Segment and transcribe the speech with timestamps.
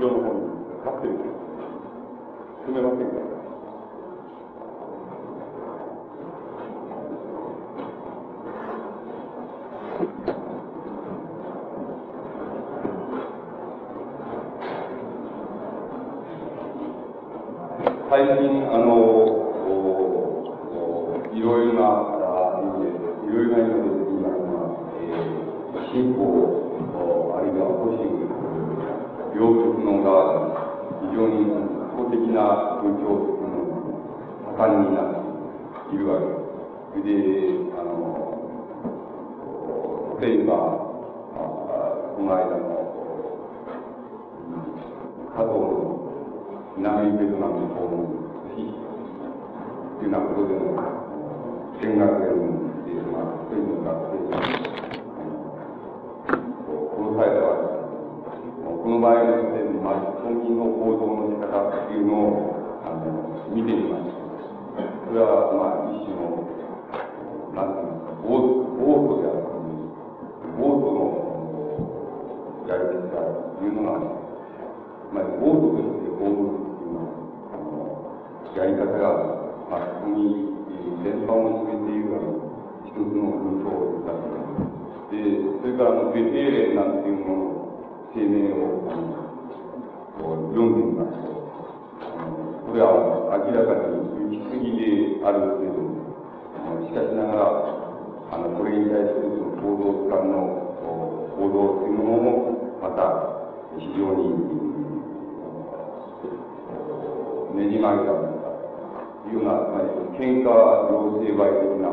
[0.00, 0.40] 後ろの方に
[0.80, 1.24] 立ってみて。
[2.64, 3.19] 進めませんか
[92.84, 96.00] は明らかに行き過ぎであるけれども、
[96.86, 97.80] しかしながら、
[98.32, 100.70] あの、これに対するその報道機関の
[101.36, 103.04] 報道というものも、また、
[103.76, 104.32] 非常に、
[107.56, 108.24] ねじ曲げたと
[109.28, 111.92] いうような、つまり、喧嘩要請売的な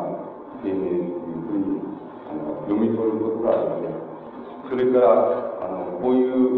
[0.63, 1.83] 声明というふうに
[2.27, 3.99] あの読み取ることができま
[4.63, 4.69] す。
[4.69, 5.11] それから、
[5.61, 6.56] あの、こういう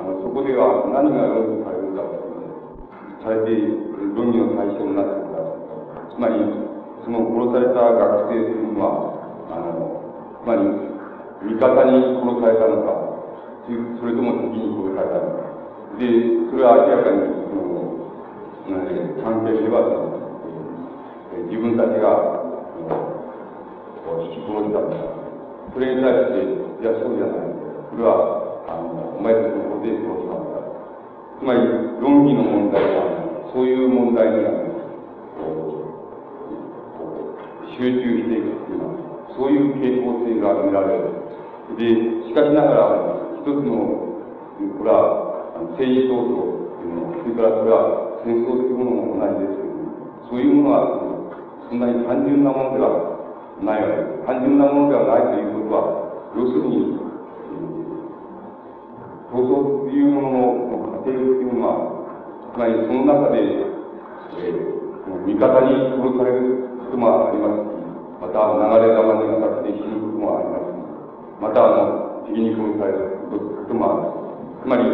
[0.00, 2.40] あの、そこでは何が論議されるかという
[3.20, 3.52] されて、
[4.16, 5.44] 論議の対象になっているか
[6.08, 6.40] つまり、
[7.04, 9.12] その殺された学生というのは、
[9.52, 10.64] あの、つまり、
[11.44, 12.96] 味方に殺されたのか、
[13.68, 15.44] それとも敵に殺されたのか。
[16.00, 16.08] で、
[16.48, 18.00] それは明らかに、その、
[19.20, 19.84] 関係では、
[21.44, 22.40] 自分たちが、
[24.16, 24.96] 引き殺したんだ。
[25.72, 27.52] それに対して、いや、そうじゃない。
[27.92, 29.69] それは、あの、お前たちの。
[31.40, 31.60] つまり、
[32.04, 34.60] 論議の問題は、そういう問題には、
[37.80, 41.16] 集中していくっていうのは、そういう傾向性が見られる。
[41.80, 43.72] で、しかしながら、一つの、
[44.76, 49.80] これは、政治闘争というも、それからこれは戦争というものも同じですけど
[50.28, 50.92] そういうものは、
[51.70, 53.16] そんなに単純なものでは
[53.64, 54.28] ないわけです。
[54.28, 55.88] 単純なものではないということは、
[56.36, 57.00] 要するに、
[59.32, 60.59] 闘争というものの
[61.10, 67.90] 過程というのは、つまりその中で、えー、味方に殺されることもありますし、
[68.20, 70.86] また流れ弾に当たって死ぬこともありますし、
[71.40, 74.20] またあの、敵に殺されることもある。
[74.62, 74.84] つまり、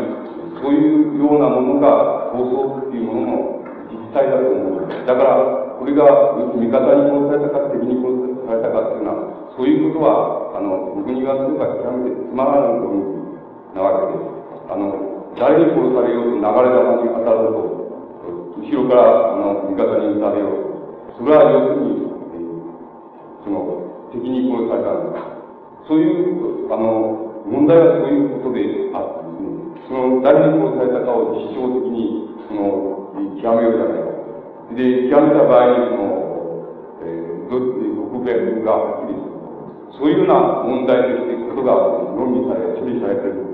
[0.57, 4.89] そういうようなものが闘争っていうものの実態だと思う。
[4.89, 6.05] だから、これが
[6.57, 14.37] 味方に殺されたか敵に殺されたかっていうのは、そういうことは、あの、僕に言わせれば極めてつまらないことなわけです。
[14.73, 17.77] あの、誰に殺されようと流れ弾に当たると、
[18.57, 20.65] 後ろから、あの、味方に撃たれよう
[21.13, 21.21] と。
[21.21, 25.21] それは要するに、えー、その、敵に殺されたんだ。
[25.87, 28.65] そういう、あの、問題はそういうことで
[28.97, 34.17] あってですね、その誰に殺されたかを実証的に、その、極めようじゃないか。
[34.73, 36.17] で、極めた場合に、その、
[37.05, 37.61] えー、ど、
[38.09, 39.37] 独弁がはっきりする。
[39.95, 41.73] そういうような問題としてことが
[42.19, 43.46] 論議され、処理されている、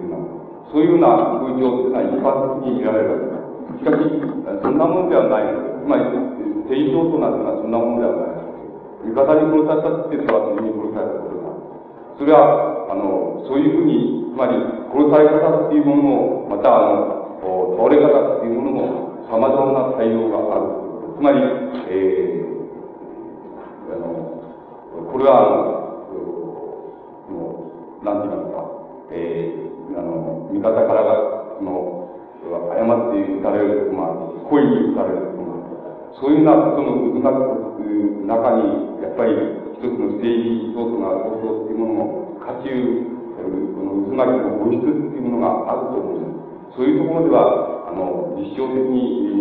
[0.73, 3.85] そういうような風潮というのは一般的に見られるわけです。
[3.85, 4.09] しかし、
[4.65, 5.53] そんなものではない。
[5.53, 6.09] つまり、
[6.65, 8.43] 政治闘争なんてのはそんなものではない。
[9.05, 11.43] 味方に殺されたってそれは敵に殺されたこと
[12.19, 14.55] それは、あの、そういうふうに、つまり、
[14.95, 16.95] 殺され方っていうものも、また、あ
[17.43, 20.73] の、倒れ方っていうものも、様々な対応がある。
[21.17, 21.39] つまり、
[21.89, 24.41] えー、あの、
[25.11, 25.37] これは、
[26.09, 27.69] あの、
[28.05, 28.42] なんて言いますか、えー、あの、
[30.53, 32.13] 味方からが、その、
[32.45, 35.73] 誤って撃たれることもある故意に撃たれることもある
[36.21, 37.41] そういうようなことの渦巻
[37.81, 39.33] く中に、やっぱり、
[39.75, 42.71] 一つの政治闘争が闘争っていうものも、渦中、
[43.33, 46.23] この渦巻きの本質っていうものがあると思う。
[46.77, 49.33] そういうところでは、あの、実証的に、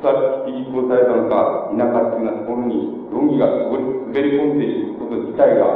[0.00, 0.40] 殺
[0.88, 5.66] されたのか、否かっていうようなところに、論議が滑り込んでいること自体が、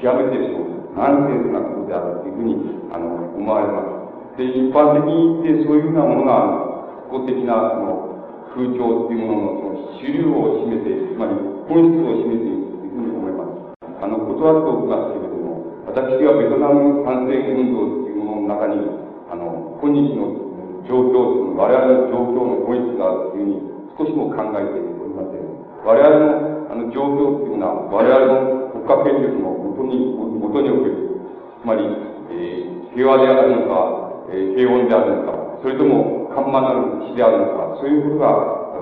[0.00, 2.56] 極めてその、ナンセンスなことであるというふうに、
[2.92, 3.93] あの、思われます。
[4.36, 11.38] で、一般的に言って、そういうようなものが、公的な、その、風潮っていうものの、その、主流を占めて、つまり、
[11.70, 13.78] 本質を占めているというふうに思います。
[14.02, 18.82] あの、断っておきますけれども、私はベトナム反戦運動っていうものの中に、
[19.30, 20.34] あの、今日の
[20.82, 23.62] 状況、我々の状況の本質があるというふうに、
[23.94, 25.46] 少しも考えておりません。
[25.86, 31.22] 我々のあの状況っていうのは、我々の国家権力のもとに、もとにおける、
[31.62, 31.86] つまり、
[32.34, 34.03] えー、平和であるのか、
[34.34, 38.26] えー、平穏であるのか、それとも緩慢なる死であるのか、そういうことが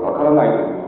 [0.01, 0.83] わからないという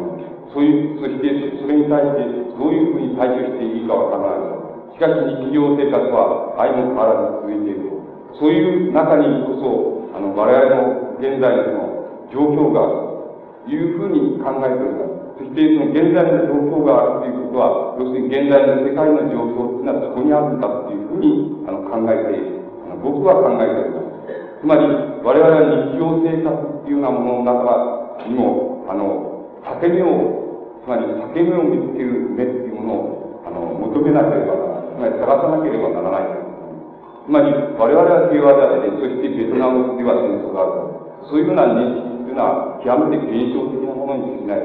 [0.54, 2.24] そういう、そしてそれに対して
[2.56, 4.64] どういうふうに対処していいかわからない。
[4.94, 5.12] しかし
[5.42, 8.38] 日常生活は愛も変わらず続いていると。
[8.38, 13.14] そういう中にこそ、あの、我々の現在の状況があると。
[13.66, 15.40] いうふうに考えております。
[15.40, 22.44] そして、その現在の状況があるということは、要するに現在の世界の状況というのはそこにあるんだというふうにあの考えて、
[22.84, 24.03] あの僕は考えております。
[24.64, 24.88] つまり、
[25.20, 33.60] 我々は日常生活っていうようなものの中にも、あの、裂け目を、つまり裂け目を見つける目っていうものを、あの、
[33.92, 35.20] 求めなければならない。
[35.20, 36.32] つまり探さなければならない。
[36.32, 41.28] つまり、我々は平和であって、そしてベトナムでは戦争がある。
[41.28, 44.64] そういうような認識というのは極めて現象的なものに過ぎない。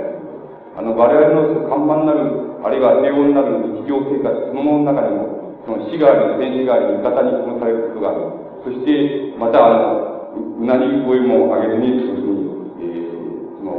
[0.80, 8.39] あの、我々の看板なる、あるいは平穏なる日常生活そのものの中にも、その死があり、戦死があり、味方に殺されることがある。
[8.64, 13.74] そして、また、あの、うなり声も上げずに、そういうふうに、えー、その、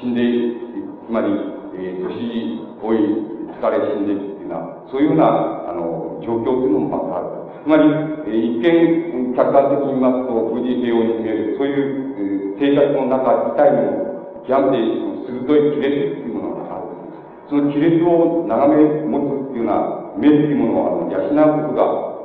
[0.00, 0.20] 死んで、
[1.06, 1.32] つまり、
[1.74, 2.98] えー、年老い、
[3.56, 5.26] 疲れ死んでいくっていうような、そういうような、
[5.68, 7.36] あの、状況というのもまたある。
[7.64, 7.84] つまり、
[8.24, 14.06] えー、一見、客観的に言いますと、無事平穏に見える、そういう、えー、生活の中自体にも、
[14.46, 16.86] 極めて鋭い亀裂っていうものがある。
[17.48, 22.15] その亀裂を眺め持つっていうような目っていうものをあの養うことが、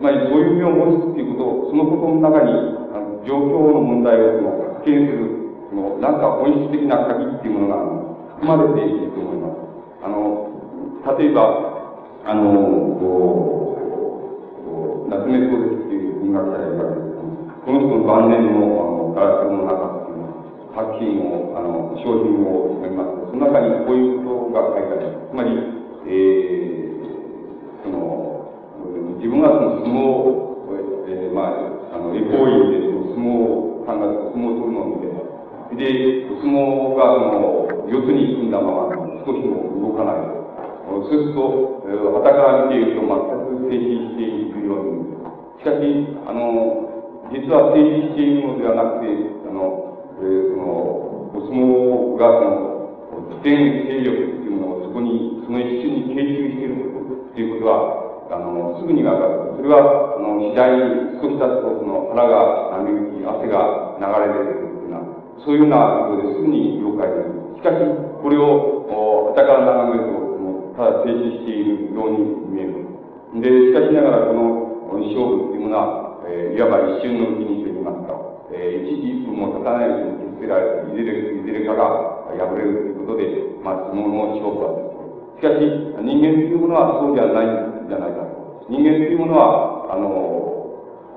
[0.00, 2.56] つまりそういう目を持つっていうことを、そのことの中に、
[2.88, 5.28] あの状況の問題をその発見する、
[5.68, 7.84] その、なんか本質的な鍵っていうものが、
[8.40, 9.60] 含まれていると思います。
[10.00, 10.48] あの、
[11.20, 11.92] 例えば、
[12.24, 13.76] あの、こ
[15.04, 17.28] う、夏目漱石っていう文学者がいるわけですけど
[17.60, 20.48] この人の晩年のあのガラスの中っていうのは、
[20.80, 25.28] 作品を、あの、商品を読みます、その中にこういうことが書いてあります。
[25.28, 25.52] つまり、
[26.08, 28.29] えー、その、
[29.20, 35.12] 自分はその相撲を、えー、まあ、あの、エコーイでその相撲を考え相撲を取るのを見て、
[35.76, 40.24] で、相撲がその、四つに組んだまま少しも動かない。
[40.24, 45.12] そうすると、えー、旗から見ていると全く静止しているように。
[45.60, 45.84] しかし、
[46.24, 49.12] あの、実は静止しているのではなくて、
[49.44, 50.64] あの、えー、その、
[51.36, 53.52] お相撲がその、自転
[53.84, 56.88] 勢力っていうのをそこに、その一瞬に傾注している
[57.36, 59.58] ということは、あの、すぐにわかる。
[59.58, 65.02] それは、あの、次第に少し経つと、その、腹が波打ち、汗が流れ出てくるというような、
[65.42, 67.42] そういうようなことですぐに了解でする。
[67.58, 67.82] しかし、
[68.22, 72.86] これを、お、たから眺めると、もうただ停止しているように見える。
[73.42, 74.70] で、しかしながらこの
[75.10, 78.14] 勝負っていうものは、えー、いわば一瞬のうちにといいますか、
[78.54, 83.26] えー、一時一分も経たないうちに決せられて、いずれ、いずれかが敗れるということで、
[83.62, 84.90] まあ、相撲の勝負は
[85.40, 85.64] しかし、
[86.04, 88.70] 人間というものはそうではないんじゃないかと。
[88.70, 90.06] 人間というものは、あの、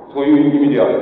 [0.09, 0.97] そういう意味では、そ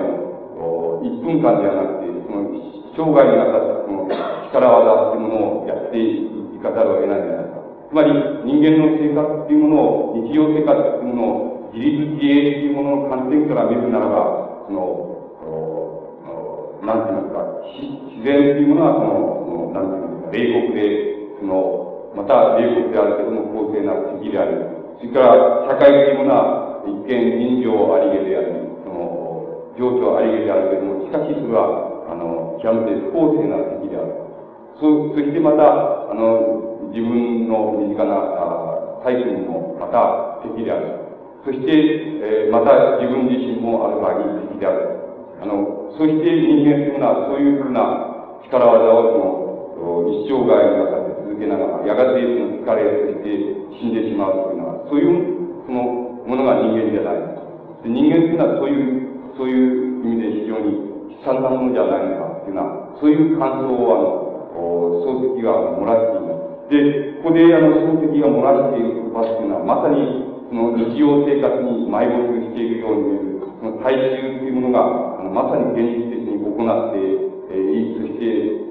[0.59, 2.51] の、一分間ではなくて、その、
[2.91, 4.11] 生涯にわたって、その、
[4.51, 7.63] 力技っていうものをやっていかざるを得ないんじゃないか。
[7.87, 8.11] つまり、
[8.43, 9.79] 人間の生活っていうもの
[10.11, 15.07] を、日常生活っていうものを、自立自衛っていうものの観点から見るならば、その、
[16.83, 17.47] なんて言いますか、
[18.11, 19.87] 自然っていうものは、その、なん
[20.31, 21.81] て言いますか、冷酷で、その、
[22.15, 24.80] また冷酷であるけども公正な敵である。
[25.01, 28.53] それから、社会っていうものは、一見人情ありげであり、
[28.85, 34.13] その、情緒ありげであるけれども、しかしそれは、あの、極めて不公正な敵である。
[34.77, 41.01] そ、そしてまた、あの、自分の身近なタイプにもまた敵である。
[41.45, 41.73] そして、
[42.21, 45.01] えー、また自分自身もある場合に敵である。
[45.41, 49.41] あの、そして人間というのはそういうふうな力技をその
[50.21, 55.83] 一生涯の中で続けながら、やがてその疲れ、そして死んでしまうというのは、そういうその
[56.25, 57.31] ものが人間じゃない。
[57.83, 64.21] で人間というのはそういう、そういう意味で非常に悲惨なものじゃないのかっていうのは、そういう感想をあの、
[65.05, 66.71] 漱石が漏らしています。
[66.71, 66.77] で、
[67.21, 76.99] ここであの、漱石が漏らしている言葉っていうのは、まさに、その日常生活に埋没しているように見える、その大衆っていうものが、あのまさに現実的に行って、
[77.49, 78.61] えー、そして、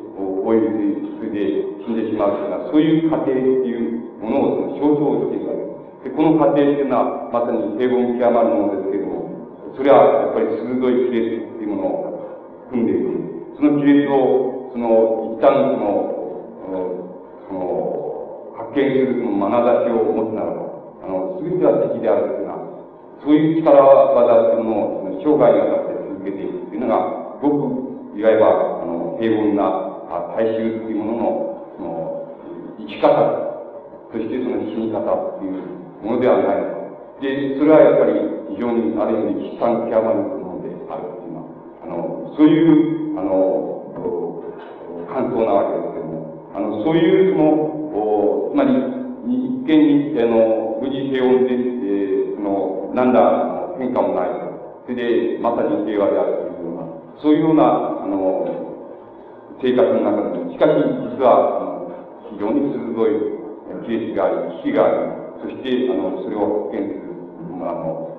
[2.71, 5.40] そういう過程っていうものをその象徴して。
[6.21, 13.09] この過程っていうのは、まさに平凡極まるものですけれども、それはやっぱり鋭い亀裂っていうものを組んでいて、
[13.57, 15.97] その亀裂を、その、一旦その、
[17.49, 20.61] その、発見するその眼差しを持つならば、
[21.01, 22.69] あの、すべては敵であるというのは、
[23.25, 31.33] そういう力技っていうものを生涯にわたって続けていくというのが、ごく、いわば、あの、平凡な大衆っていうものの、
[31.81, 33.09] その、生き方、
[34.13, 36.81] そしてその死に方っていうものではない。
[37.21, 38.17] で、それはやっぱり
[38.55, 41.45] 非常にある意味、悲惨極まるものであるっていうの、
[41.83, 43.61] あの、そういう、あの、
[45.13, 48.73] 感想なわけですけども、あの、そういうその、おつまり、
[49.27, 54.29] 一見に、あの、無事平穏で、えー、その、なんだ、変化もない。
[54.87, 57.65] それで、まさに平和であるというような、そういうような、
[58.01, 58.49] あの、
[59.61, 60.73] 生活の中でも、しかし、
[61.13, 61.71] 実は、あの
[62.33, 63.41] 非常に鋭い
[63.87, 67.17] ケースがあり、危機があり、そして、あの、それを発見する、
[67.65, 68.11] あの、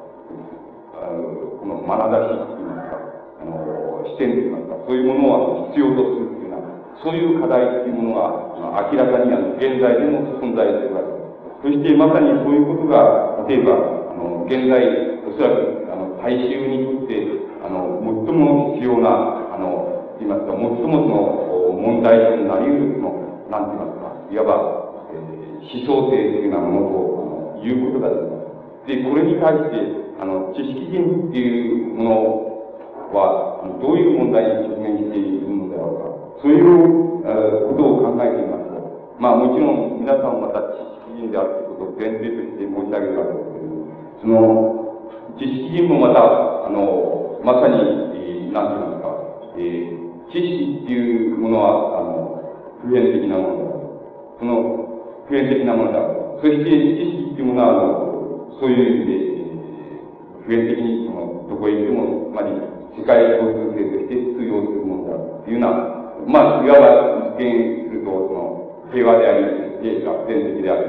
[1.61, 2.97] この眼差しといいますか、
[3.41, 6.65] あの、視点といいますか、そういうものを必要とするというような、
[7.03, 11.61] そういう課題というものが、明らかにあの、現在でも存在するわけです。
[11.61, 13.77] そして、まさにそういうことが、例えば、
[14.09, 14.81] あの、現在、
[15.29, 17.21] おそらく、あの、大衆にとって、
[17.61, 24.80] あの、最も必要な、あの、言いますか、最もその、問題となり得る、その、なんて言いますか、いわば、
[25.61, 28.41] 思想性というようなものと、あの、いうことだと思いま
[28.81, 28.87] す。
[28.87, 32.51] で、これに対して、あの、知識人っていうもの
[33.13, 33.51] は、
[33.81, 36.41] どういう問題に直面しているのだろうか。
[36.41, 43.85] そういう、え、ことを考えていますと、まあもちろん皆さんまた知識人であるということを前提として申し上げるわけですけれども、
[44.21, 44.81] その、
[45.37, 47.77] 知識人もまた、あの、まさに、
[48.17, 49.09] えー、なんて言いますか、
[49.57, 52.41] えー、知識っていうものは、あの、
[52.81, 53.71] 普遍的なものだ。
[54.39, 54.90] その、
[55.27, 55.99] 普遍的なものだ。
[56.41, 59.31] そして知識っていうものは、そういう意味で、
[60.45, 62.51] 普遍的にその、どこへ行っても、つまり、
[62.97, 65.91] 世界共通性として通用するものだというような、
[66.27, 69.45] まあ、いわば一見すると、その、平和であり、
[69.81, 70.85] で、楽天的であり、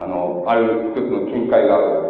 [0.00, 2.08] あの、ある一つの見解がある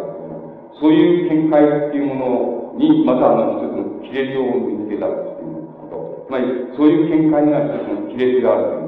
[0.79, 6.25] そういう見解っていうものに、またあの、一つの亀裂を見つけたということ。
[6.27, 6.45] つまり、
[6.77, 8.78] そういう見解には一つの亀裂がある。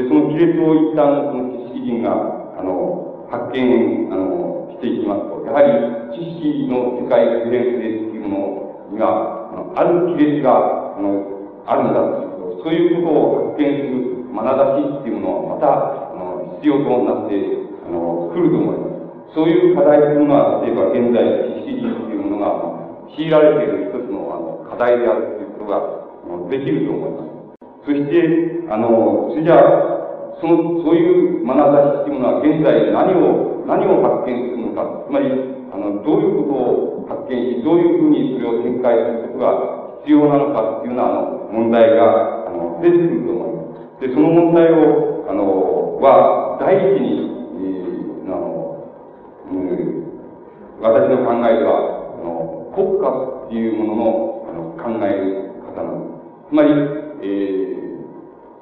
[0.00, 2.16] で、その亀裂を一旦、その知識人が、
[2.56, 11.20] あの、発見、あの、していきますと、やはり知識の世界普遍性っていうものには、あのある亀裂が、あの、
[11.66, 17.36] あるんだということ、そういうことを発見する眼差しっていうものは、また、あの、必要となって、
[17.84, 18.88] あの、来ると思いま
[19.28, 19.36] す。
[19.36, 22.48] そういう課題というのは、例えば現在、知識人っていうものが、
[23.12, 26.00] 強いられている一つの、あの、課題であるということが、
[26.48, 27.39] できると思います。
[27.84, 30.00] そして、あの、それじゃあ、
[30.40, 35.04] その、そういう眼差しっていうものは現在何を、何を発見するのか。
[35.06, 35.28] つまり、
[35.72, 43.64] あの、どういうことを発見し、どういうふうにそれを展開することが必要なのかっていうような、あの、問題が、あの、出てくると思いま
[44.00, 44.08] す。
[44.08, 48.88] で、その問題を、あの、は、第一に、えー、あの、
[49.50, 50.04] うん、
[50.80, 53.08] 私の考えでは、あの、国家
[53.46, 56.20] っていうものの、あの、考え方なんです。
[56.48, 57.69] つまり、えー、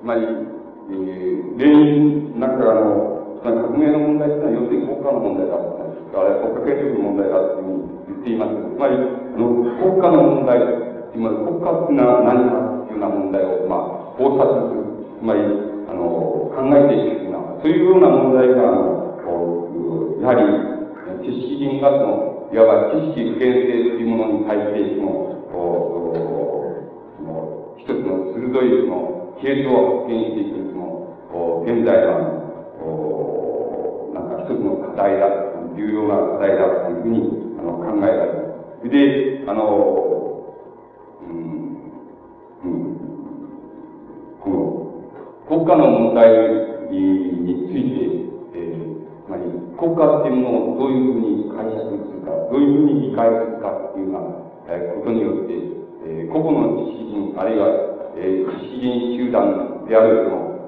[0.00, 5.78] つまり、えー、レーンなんかあの、革命の問題っていうのは要するに国家の問題だと。
[6.08, 8.54] あれ国家権力の問題だというふうに言っています。
[8.54, 10.58] つまり、あの、国家の問題、
[11.12, 14.88] つまり国家っていうのは何かっていうような問題を、まあ、考察する。
[15.18, 15.42] つまり、
[15.90, 19.18] あの、考えていくというような、そういうような問題が、あの、
[20.22, 20.46] やはり、
[21.26, 30.58] 知識人がその、いわば知識普遍性というものに対して、そのその、一つの鋭いその、系統を発見していく
[31.68, 32.16] 現在は、
[34.14, 35.28] なんか一つの課題だ、
[35.76, 37.20] 重要な課題だというふうに
[37.60, 38.88] あの考えられる。
[38.88, 40.56] で、あの、
[41.20, 41.36] うん、
[42.64, 42.96] うん、
[44.40, 44.56] この
[45.46, 46.32] 国家の問題
[46.88, 48.00] について、
[48.56, 49.44] えー、つまり
[49.76, 55.52] 国家っていうものをどういうふうに解釈するか、どういうふうに理解するかっていうような、えことによって、
[56.08, 57.87] えー、個々の知識人、あるいは、
[58.18, 60.58] えー、知識人集団であるその、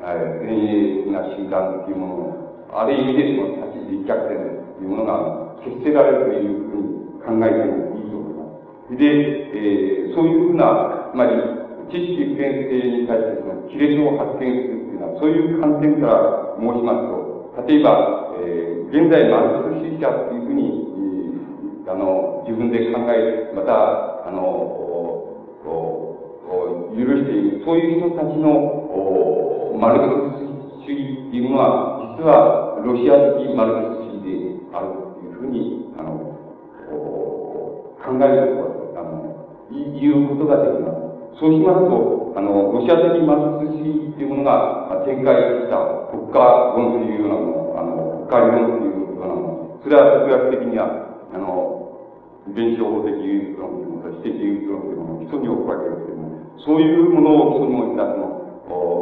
[0.00, 4.36] 前衛的な集団というものを、ある意味でその立ち立脚点
[4.76, 8.44] というものが決せられるというふうに考えてもいいと思いま
[8.88, 8.96] す。
[8.96, 11.32] で、えー、そういうふうな、つまり、
[11.90, 20.86] 知識普遍性に対してその亀裂を発見するというのは、そういう観点から申しますと、例えば、えー、現在マルクス主義者というふうに、
[21.86, 24.80] えー、あの、自分で考え、また、あの、
[26.96, 36.36] 許している、そういう人たちの、マルクス主義っていうのは、実はロシア的マルクス主義であるというふうに、あの、
[38.00, 39.30] 考えることあの、
[39.70, 41.00] 言うことができます。
[41.40, 45.32] そうしますと、あの、ロシア的マルクス主義っていうものが展開
[45.64, 45.80] した
[46.12, 46.36] 国家
[46.76, 50.84] 論というようなもの、あの、国家論というようなもの、それは哲学的には、
[51.32, 51.80] あの、
[52.52, 56.19] 弁証法的唯物論というものと私的唯物論というものを基礎に置くわけですけども、
[56.64, 58.40] そういうものを基礎に置いたその、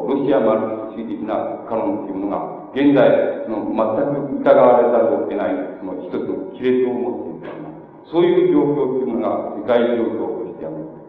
[0.08, 7.68] ロシアマルクス主義的なカロンというものが、現在、その全く疑われざるを得ない、その一つの亀裂を持っている
[8.10, 10.64] そういう状況というものが世界状況として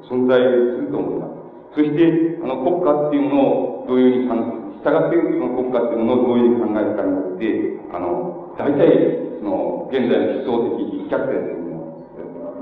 [0.09, 1.39] 存在すると思います。
[1.75, 7.45] そして、あの、国家っていうものをどういうふうに考え、従ってその国家っていうものをどういうふうに考えるかによって、
[7.93, 12.03] あの、大体、その、現在の思想的立脚点というもの、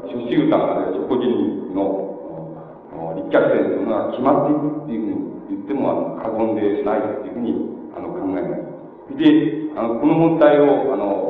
[0.06, 2.07] 諸習慣あるいは諸個人の
[3.28, 7.52] 立脚点というのが決まっていくっていうふうに言っても、あの、過言でないっていうふうに、
[7.96, 9.18] あの、考えます。
[9.20, 11.28] で、あの、この問題を、あの、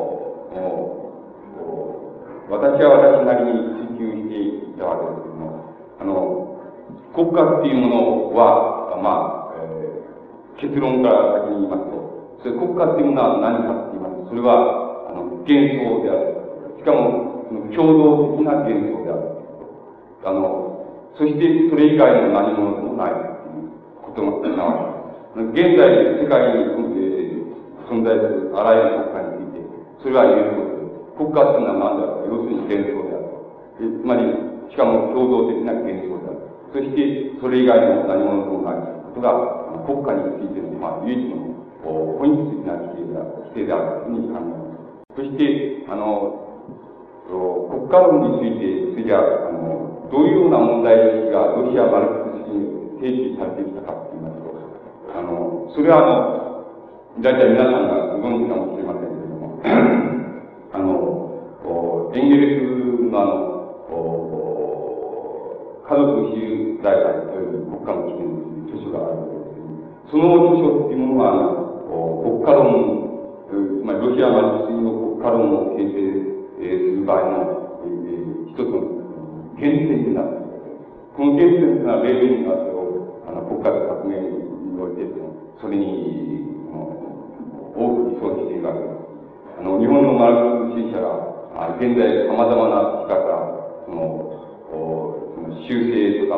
[2.49, 4.39] 私は私なりに追求して
[4.71, 6.55] いたわけですけども、あの、
[7.13, 16.37] 国家っていうものは、まあ、えー、結論から先に言いますと、それ国家っていうものは何かって言いますと、それは、あの、幻想である。
[16.77, 17.27] しかも、
[17.75, 19.37] 共同的な幻想である。
[20.23, 20.66] あの、
[21.17, 24.93] そしてそれ以外の何者でもないということなわ
[25.33, 25.73] けです。
[25.73, 26.77] 現在、世界に、
[27.87, 29.65] 存在するあらゆる国家について、
[30.03, 33.33] それは言えることです国家っていうのは何だろう要するに幻想である。
[33.79, 34.29] つまり、
[34.69, 36.45] しかも共同的な幻想である。
[36.69, 39.31] そして、それ以外の何者でもないことが、
[39.87, 41.47] 国家についての、まあ、唯一の
[41.81, 45.17] 本質的な規定である、規定であるというふうに考えます。
[45.17, 46.43] そして、あの、
[47.71, 54.47] 国家論について、次は、あの、どういうような問題意識がロシア・マルクス主義に提起されてきたかと言いますと、
[55.15, 59.59] あの、それはあの、大体皆さんがご存知かもしれませんけれども、
[60.71, 63.47] あの、エンゲルスのあの、
[65.87, 68.27] 家族自由財産という国家の基準
[68.67, 72.63] という図書があるわけですけど、その図書っていうものは、あの、国家論、
[73.47, 76.27] つまりロシアマルクスの国家論を形成
[76.59, 76.63] す
[76.95, 78.96] る場合の、えー、一つの
[79.57, 80.77] 原点になっている。
[81.17, 85.09] この原点というのは、米軍がそれを、あの、国家革命において、
[85.59, 86.45] それに、
[87.77, 88.97] 多く理想しているわけです。
[89.59, 91.37] あの、日本のマルクス主義者が、
[91.77, 93.41] 現在様々な機関から、
[93.85, 94.29] その、
[94.69, 96.37] その修正とか、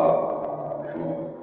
[0.91, 1.35] その、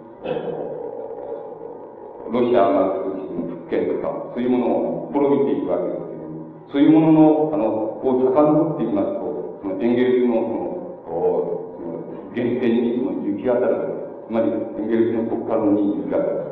[2.33, 6.41] ロシアマルクス主義の復権とか、そういうものを滅びていくわけですけども、
[6.73, 10.35] そういうものの、あの、こう遡っていきますと、そのエンゲルスの、
[11.05, 11.66] その、
[12.37, 13.97] その原点に行き当たる。
[14.29, 16.45] つまり、エンゲルスの国家論に行き当たる。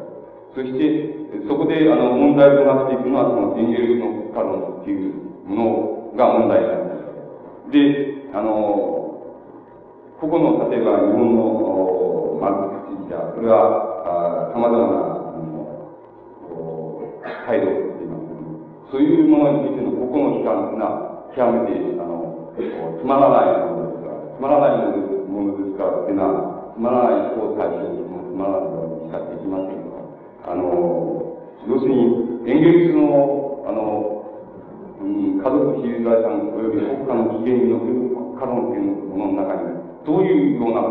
[0.54, 5.12] そして、そこで、あの、問題となっていくのは、そのエンゲルスの国家論っていう
[5.44, 6.94] ものが問題なんで
[7.68, 7.76] す。
[7.76, 8.50] で、あの、
[10.20, 17.12] 個々の、例えば日本のマルクス主義者、それは、様々な、あの、
[17.44, 25.13] 態度っていいますそういうものについての個々の批判というのは、極めて、あの、つまらないものですから、つまらないものです
[25.76, 29.84] かっていうのは、つまらない人を対象に、つまらないものにしかできません
[30.44, 34.24] あの、要するに、演劇の、あの、
[35.00, 39.72] うん、家族自由財産及び国家の起源による国家論というものの中に、
[40.04, 40.84] どういうような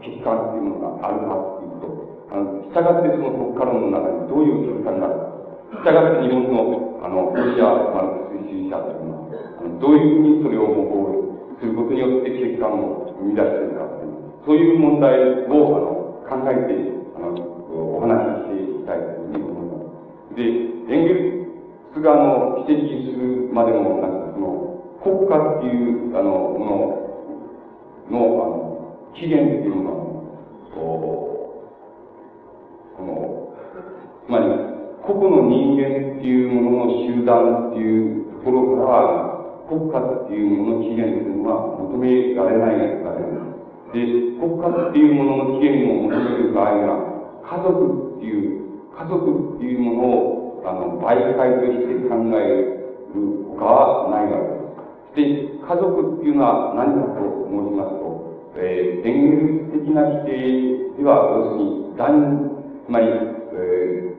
[0.00, 1.92] 欠陥というものがあるかというと、
[2.32, 5.36] あの、従ってその国家論の中にどういう欠陥があるか。
[5.84, 9.28] 従って日本の、あの、ロシア、マルクス主義者というのは、
[9.80, 13.95] どういうふうにそれを模倣することによって欠陥を生み出しているか、
[14.46, 15.14] そういう問題を、
[15.74, 16.78] あの、考えて、
[17.16, 17.34] あの、
[17.98, 19.74] お話ししていきたいというふうに思いま
[20.30, 20.36] す。
[20.36, 21.50] で、エンゲル
[21.92, 26.70] スが、あの、指摘するまでも、なんかその、国家っていう、あの、もの
[28.08, 29.96] の、あの、起源っていうものは、
[30.76, 31.74] こ
[33.02, 33.50] の、
[34.26, 34.46] つまり、
[35.02, 38.94] 個々の人間っていうものの集団っていうところから、
[39.68, 42.96] 国家っていうものの起源というのは求められないです。
[43.92, 44.00] で、
[44.40, 52.48] 国家っていうものの起源を求める場合は、家族っていう家族っていうものを、あの、媒介として考え
[53.12, 53.16] る
[53.58, 55.36] 他はないわけです。
[55.36, 64.16] で、家族っていうのは何かと申しますと、えー、エンゲルス的な否定では、要するに、男、つまり、え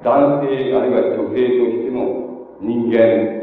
[0.00, 3.38] ー、男性あるいは女性としての人間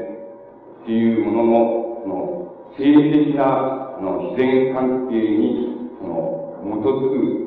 [0.83, 7.45] っていうものの、その、性的な、その、自然関係に、その、基づく、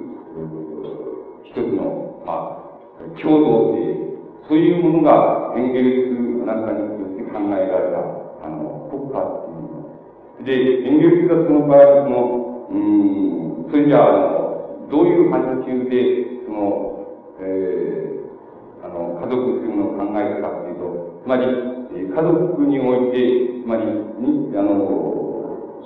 [1.44, 2.64] 一つの、ま
[2.96, 3.98] あ、共同性
[4.48, 8.00] そういうものがエンゲルスなんかによって考えられた、
[8.40, 16.96] あの、国家っていうで、エンゲルスがその場合、その、うん、それじゃあ、の、どういう範疇で、その、
[17.40, 21.44] えー、あの、家族というものを考えたかっていうと、つまり、
[21.92, 25.17] 家族において、つまり、に、あの、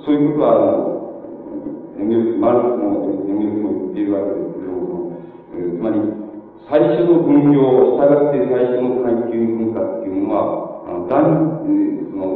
[0.05, 0.92] そういうことは、あの、
[2.00, 4.72] エンゲルス、マルクのエンゲルスも言っているわけですけど、
[5.52, 6.00] えー、つまり、
[6.66, 12.26] 最初の分業、従って最初の階級文化っていうのは、あの男、えー、その、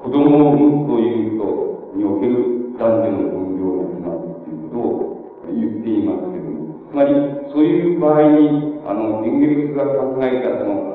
[0.00, 7.12] 子供を産むということにおける男女の分業がなるっていうことを言っていますけども、つまり、
[7.52, 10.90] そういう場合に、あの、エンゲルスが考えたその、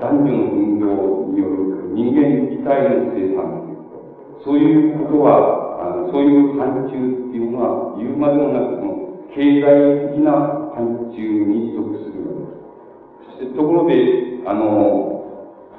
[0.00, 0.86] 男女の分業
[1.28, 3.69] による人間自体の生産
[4.44, 9.00] そういうことは、あのそういう範疇っていうのは、言うまでもなく、その
[9.34, 10.32] 経済的な
[10.72, 12.20] 範疇に属する
[13.38, 15.10] そしてところで、あの、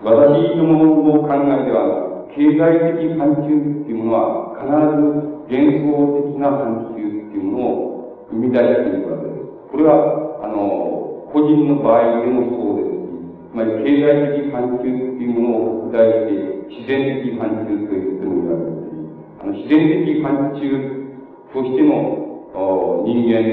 [0.03, 9.45] 私どもの考えでは、経済的範疇っていうものは、必ず幻想的な範疇っていうものを生み出しているわけです。
[9.71, 13.21] これは、あの、個人の場合でもそうですし、
[13.51, 18.95] つまり経済的範疇っていうものを拡大して、自然的範疇と言ってもいいわけです。
[19.41, 21.11] あの自然的範疇
[21.51, 23.43] としての人間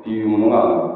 [0.00, 0.90] っていうものが、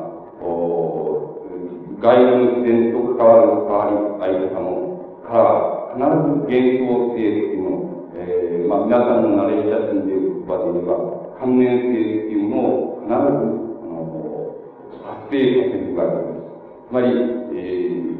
[2.04, 7.76] 外部の自然と関わる関わり合い方も、から必ず幻想性っていうもの、
[8.14, 11.00] えー、まあ皆さんの慣れ親しんでいる場で言えば、
[11.40, 13.24] 関連性っていうものを必ず、あ
[13.88, 14.04] の、
[15.00, 16.44] 発生させるわけです。
[16.88, 17.08] つまり、
[17.56, 17.64] え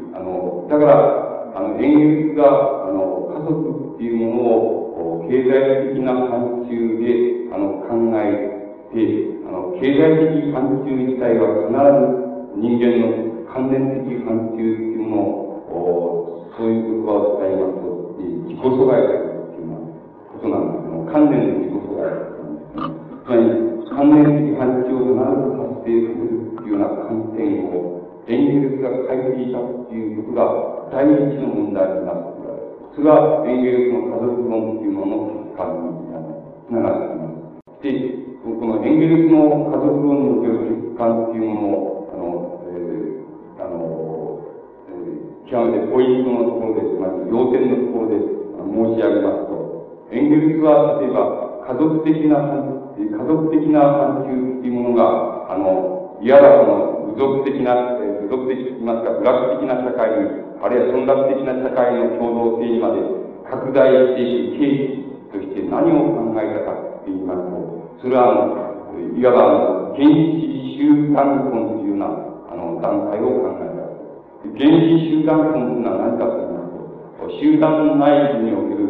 [0.09, 3.14] ー、あの、だから、あの、演劇が、あの、
[3.45, 8.99] 族っていうものを、経済的な範疇で、あの、考えて、
[9.47, 12.25] あの、経済的範疇自体は必ず
[12.57, 15.21] 人間の関連的範疇っていうもの
[15.71, 19.85] を、そういう言葉を使いますと、自己阻害するっていうような
[20.31, 22.25] ことなんですけども、関連の自己阻害
[23.25, 23.41] つまり、
[23.89, 32.34] 関連的範疇を必ず発生するっていうような観点を、エンゲルスが書いていたっていうことが第一の問題になって
[32.95, 35.91] それがエンゲルスの家族論っていうものの結果に
[36.63, 37.27] つながっていま
[37.59, 37.83] す。
[37.83, 37.91] で、
[38.39, 44.47] このエンゲルスの家族論における欠陥っていうものを、あの、えー、あの、
[44.87, 48.23] えー、極めてポイントのところで、つまり要点のところで
[48.63, 49.51] 申し上げます。
[49.51, 52.39] と、エンゲルスは例えば家族的な、
[52.95, 63.01] 家族的な範疇っていうものが、あの、いわばその、部族的な、部族的いますか、部落的な社会にあるいは存在的な社会の共同性にまで
[63.49, 68.61] 拡大していく経緯として何を考えたかって言いますと、それは、
[68.93, 73.89] いわば原始集団婚というようなあの段階を考えた。
[74.53, 76.77] 原始集団婚というのは何かと言います
[77.17, 78.85] と、集団内部における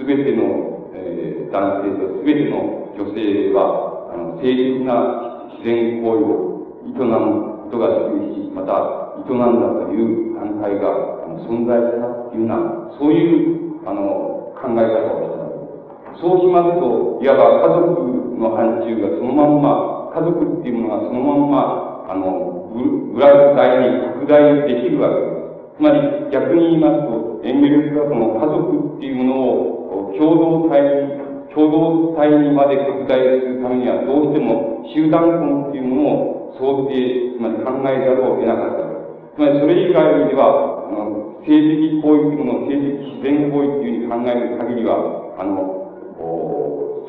[0.00, 6.44] すべての、えー、男性とすべての女性は、あの、性的な自然行為を
[6.84, 16.22] 営むことができるし、また、営んだという段階が存在したっていうような、そういう、あの、考え方をした。
[16.22, 22.70] そうしますと、いわば家族の範疇がそのまんま、家族っていうものがそのまんま、あの、
[23.14, 25.78] 裏大に拡大できるわけです。
[25.78, 25.98] つまり、
[26.30, 38.94] 逆に言いますと、エンゲルスはその家族っていうものを共同体に、共同体にまで拡大するためには、どうしても集団婚っていうものを想定、つまり考えざるを得なかった。
[39.34, 45.84] つまりそれ以外では、あの、性的行為というものを性的自然行為というふうに考える限りは、あの、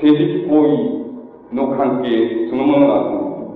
[0.01, 2.95] 性的行為の関係そのものが、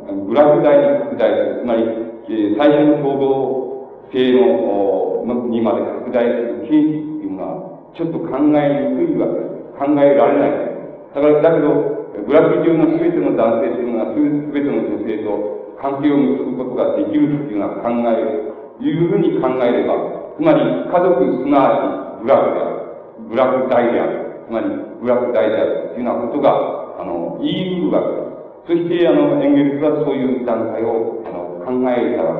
[0.10, 1.62] あの、グラフ大に拡大する。
[1.62, 1.84] つまり、
[2.30, 9.60] えー、最初の共同性の、のにまで拡大する経緯っていうのは、ちょっと考えにくいわけです。
[9.74, 10.70] 考えられない。
[11.16, 19.96] だから、だけど、グラフ上の全ての男性というのは、全ての女性と関係を結ぶことができるというような考えいうふうに考えれば、
[20.38, 22.80] つまり家族すなわち部落である。
[23.28, 24.44] 部落大である。
[24.48, 24.68] つまり
[25.02, 28.88] 部落大であるというようなことが、あの、言い得るわけです。
[28.88, 32.40] そして、あの、エンゲルスはそういう段階を、あの、考えたわ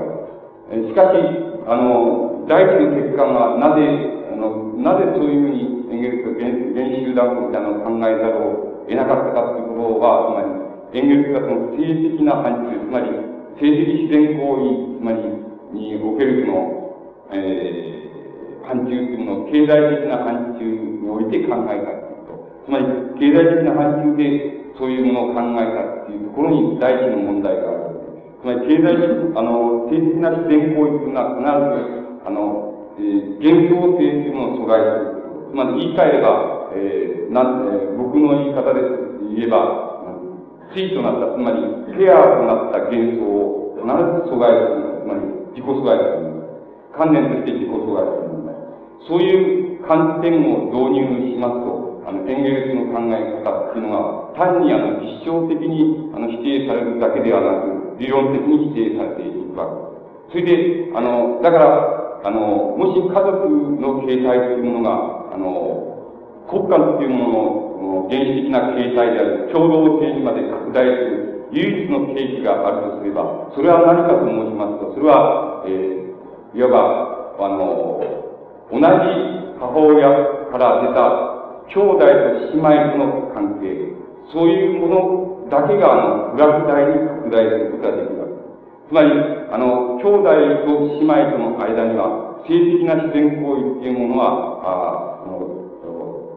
[0.70, 0.90] けです。
[0.90, 1.20] しかし、
[1.68, 3.84] あの、第一の結果がなぜ、
[4.32, 10.48] あの、なぜそういうふうにエンゲルスが原原集団みたいなのを考えざるを得なかったかということは、つま
[10.96, 13.29] り、エンゲルスがその性的な範疇、つまり、
[13.60, 22.86] 性的自然行為、つまり、におけるその、えー、範疇というものを経済的な範疇において考えたというと、つまり
[23.20, 28.00] 経済的な範疇でそういうものを考えたっていうところに第一の問題がある。
[28.42, 35.20] つまり経済的、あの、政治的な自然行為が必ず、あの、えー、幻想性というものを阻害する。
[35.52, 38.82] つまり言い換えれば、えー、なん、えー、僕の言い方で
[39.36, 39.89] 言えば、
[40.74, 41.62] 対となった、つまり、
[41.98, 45.02] ペアとなった幻想を必ず阻害する。
[45.02, 45.22] つまり、
[45.56, 46.30] 自己阻害する。
[46.96, 48.56] 観念として自己阻害する問題。
[49.08, 59.66] そういう観点を導入しますと、あの、エンゲルスの考え方っていうのが、単にあの、実証的にあの否定されるだけではなく、理論的に否定されていくわ
[60.30, 60.46] けです。
[60.46, 65.90] それで、あの、だから、あの、もし家族の形態というものが、あの、
[66.50, 67.69] 国家というものの
[68.10, 78.02] 原始的な形態である共同性にまで拡大する唯一の形式があるとすれば、それは何かと申しますと、それは、えー、いわば、あの、
[78.70, 78.86] 同じ
[79.58, 81.30] 母親から出た
[81.72, 83.94] 兄弟と姉妹との関係、
[84.32, 88.50] そういうものだけが、あの、グラフ体に拡大することができるわけです。
[88.90, 89.10] つまり、
[89.50, 90.30] あの、兄弟
[90.66, 95.09] と姉妹との間には、性的な自然行為っていうものは、あ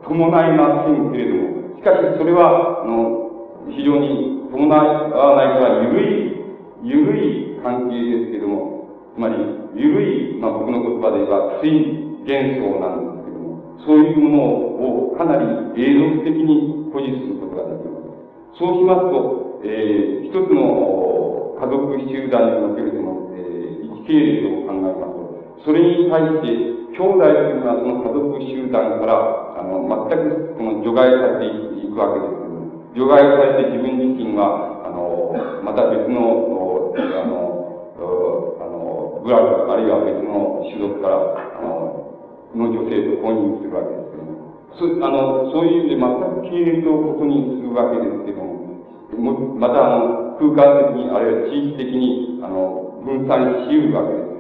[0.05, 6.43] 伴いませんけれども、しかしそれは、あの、非常に伴わないから緩い、
[6.83, 9.37] 緩い関係ですけれども、つまり、
[9.75, 14.43] 緩い、まあ僕の言葉で言えば、水幻想なんですけれども、そういうもの
[15.13, 15.47] をかなり
[15.79, 18.59] 永続的に保持することができます。
[18.59, 29.17] そうしますと、えー、一つの家族集団におけるその、えー、一系列を考えますと、それに対して、兄弟というのはその家族集団から、
[29.57, 32.43] あの、全くその除外されていくわけです、
[32.95, 41.17] 除外されて自分自身は、あの、また別の、あの、あの、グラフ、あるいは別の種族から、
[41.57, 42.03] あの、
[42.55, 54.32] の女性と婚姻するわけですけども、そあのそういう意味で全く系列をことにするわけですけども、またあの空間的に、あるいは地域的にあの分散し得るわけです、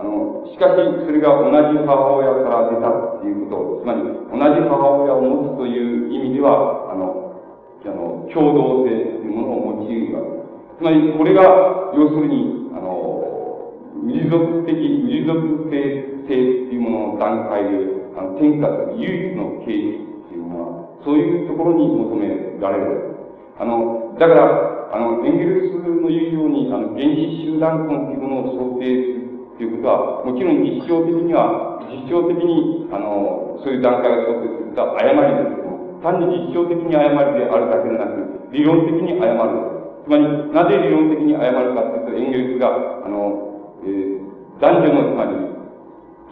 [0.00, 7.36] あのしかしそれが同じ母親から出たっていうこと、つまり同じ母親を持つという意味では、あの、
[7.84, 10.50] あの共同性というものを用いるわけです。
[10.80, 23.20] つまりこれが、要するに、あの、民族的、民族性っていうものの段階で、あの、天下する唯一の形式っていうのは、そういうところに求められる。
[23.60, 29.29] あの、だから、あの、エンゲルスの言うように、あの、原始集団婚っていうものを想定する
[29.60, 38.24] っていうことは、もちろん実証的には、実証的に、あの、そういう段階を想定すると誤りですけども、単に実証的に誤りであるだけでなく、
[38.56, 40.00] 理論的に誤る。
[40.00, 40.24] つまり、
[40.56, 45.36] なぜ理論的に誤るかというと、エンゲルスが、あの、えー、男女のつまり、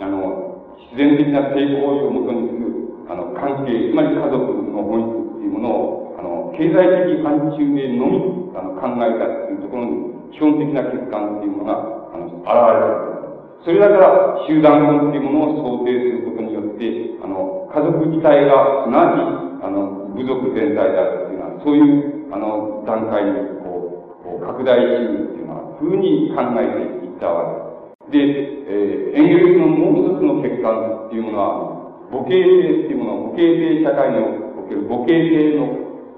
[0.00, 4.40] あの、自然的な性行為をもとにする、あの、関係、つまり家族
[4.72, 6.80] の本質っていうものを、あの、経済
[7.12, 11.76] 的範疇でのみ、あの、考えたっていうところに、基本的な欠陥っていうものが、
[12.08, 13.17] あの、現れて。
[13.64, 27.74] それだから、集団論っていうものを想定することによって、あの、家族自体が、すなわち、あの、部族全体であるっていうのは、そういう、あの、段階に、こう、こう拡大しるっていうのは、ふうに考えていったわ
[28.10, 28.38] けです。
[28.38, 31.78] で、えー、エンゲルスのもう一つの欠陥っていうものは、
[32.10, 35.66] 母系性っていうもの、母系性社会における母系性の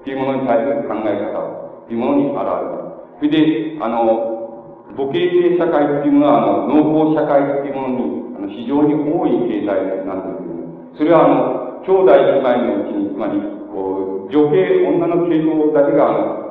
[0.01, 2.91] っていうものに対する考え方っていうものに現れる。
[3.17, 4.40] それで、あの、
[4.95, 8.05] 母系性社会っていうものは、あの、農耕社会っていうものに、
[8.37, 13.39] あの、非常に多い形態なんですけど、それはあの、兄弟姉妹のうちに、つまり、
[13.71, 16.41] こう、女系、女の系統だけが、あの、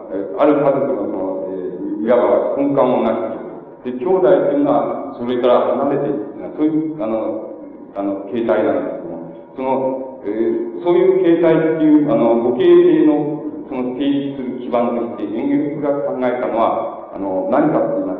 [0.40, 3.12] ある家族のその、えー、いわば根幹をな
[3.83, 7.57] してで、兄弟っていうのは、それから離れていくそういう、あの、
[7.96, 18.19] あの、形態なんですけども、その、えー、そういう形態っていう、あの、母系性の、その定義する基盤として、エンゲルスが考えたのは、あの、何かと言いま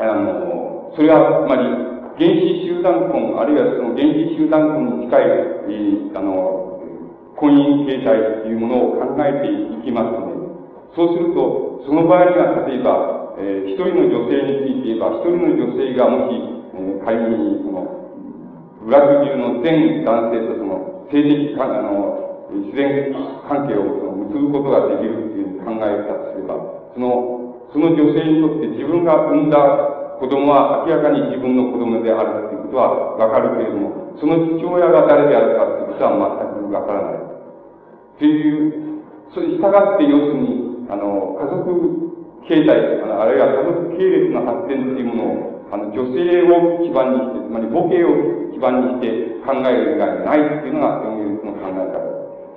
[0.00, 6.80] あの、それは、つまり、原始集団婚、あるいはその原始集団婚に近い、えー、あの、
[7.36, 10.36] 婚姻形態っていうものを考えていきますね、
[10.96, 17.88] そうすると、その場合には、例えば、えー、一人の女性について言えば、一人の女性がもし、えー、仮に、その、
[18.84, 23.14] ブラック中の全男性とその、性的か、あの、自然
[23.48, 23.84] 関係を
[24.28, 26.60] 結ぶことができるっていう考え方とすれば、
[26.92, 27.39] その、
[27.72, 29.58] その女性にとって自分が産んだ
[30.20, 37.14] 子供は明らかに自分の子供であるっていうことはわかるけれども、その父親が誰であるかっていうことは全くわからない。
[37.16, 39.00] っていう、
[39.32, 42.10] それに従って要するに、あの、家族
[42.44, 46.20] 経済、あるいは家族系列の発展っていうものを、あの、女性
[46.52, 48.12] を基盤にして、つまり母系を
[48.52, 51.96] 基盤にして考える以外にないっていうのが、エンゲルスの考え方。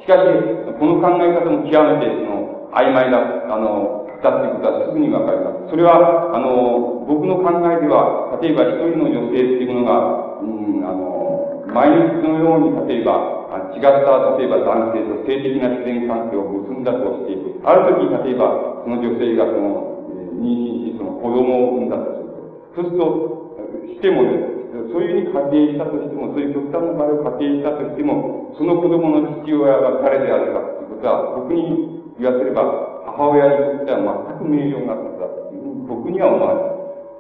[0.04, 0.36] しかし、
[0.76, 5.69] この考え方も極めて、その、曖昧な、あの、だっていうことはすぐにわかります。
[5.69, 13.43] それは、あの、僕の考えでは、例えば一人の女性っていうものが、うん、あの、毎日のように、例えば、
[13.75, 17.36] 違った、例えば男性と性的な自然関係を結んだとして、
[17.67, 20.07] ある時、例えば、その女性がその、
[20.39, 22.33] 妊娠し、その子供を産んだとする、
[22.75, 23.43] そうすると、
[23.91, 24.53] してもね、
[24.91, 36.73] そういうふうに仮定したとしても、そういう極端な場合を仮定したとしても、その子供の父親が誰であるかということは、僕に言わせれば、母親にとっては全く明瞭なことだというふうに僕には思われる。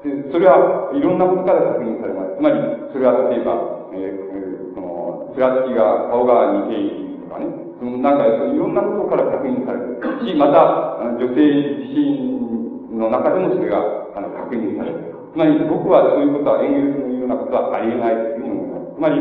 [0.03, 2.35] それはいろんなことから確認されます。
[2.35, 2.59] つまり、
[2.91, 3.55] それは例えば、
[3.95, 7.47] えー、その、つらつきが、顔が似ているとかね、
[7.79, 9.95] そのなんか、いろんなことから確認される。
[10.27, 11.39] し、また、女性
[11.79, 13.79] 自身の中でもそれが、
[14.15, 15.15] あの、確認される。
[15.31, 18.95] つまり、僕はそういうことは、エンゲルスのようなことはありえないというふうに思います。
[18.95, 19.15] つまり、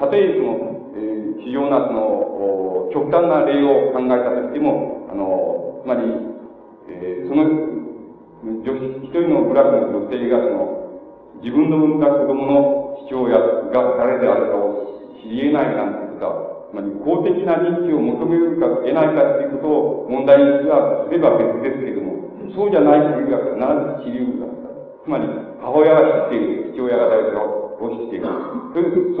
[0.00, 0.56] たとえその、
[0.96, 6.00] えー、非常なその、極端な例を考えたとしても、あの、つまり、
[6.88, 7.44] えー、その、
[8.64, 20.72] 女子、一人のブラックの女性がその、自分の産んだ子供の父親が誰であるかを知り得ないなんてことは、つまり公的な認知を求めるか得ないかということを問題にす
[21.12, 24.48] れば別ですけれども、そうじゃない限りは必ず知り得るだ。
[25.04, 25.28] つまり、
[25.60, 28.24] 母親が知っている、父親が誰かを知っている。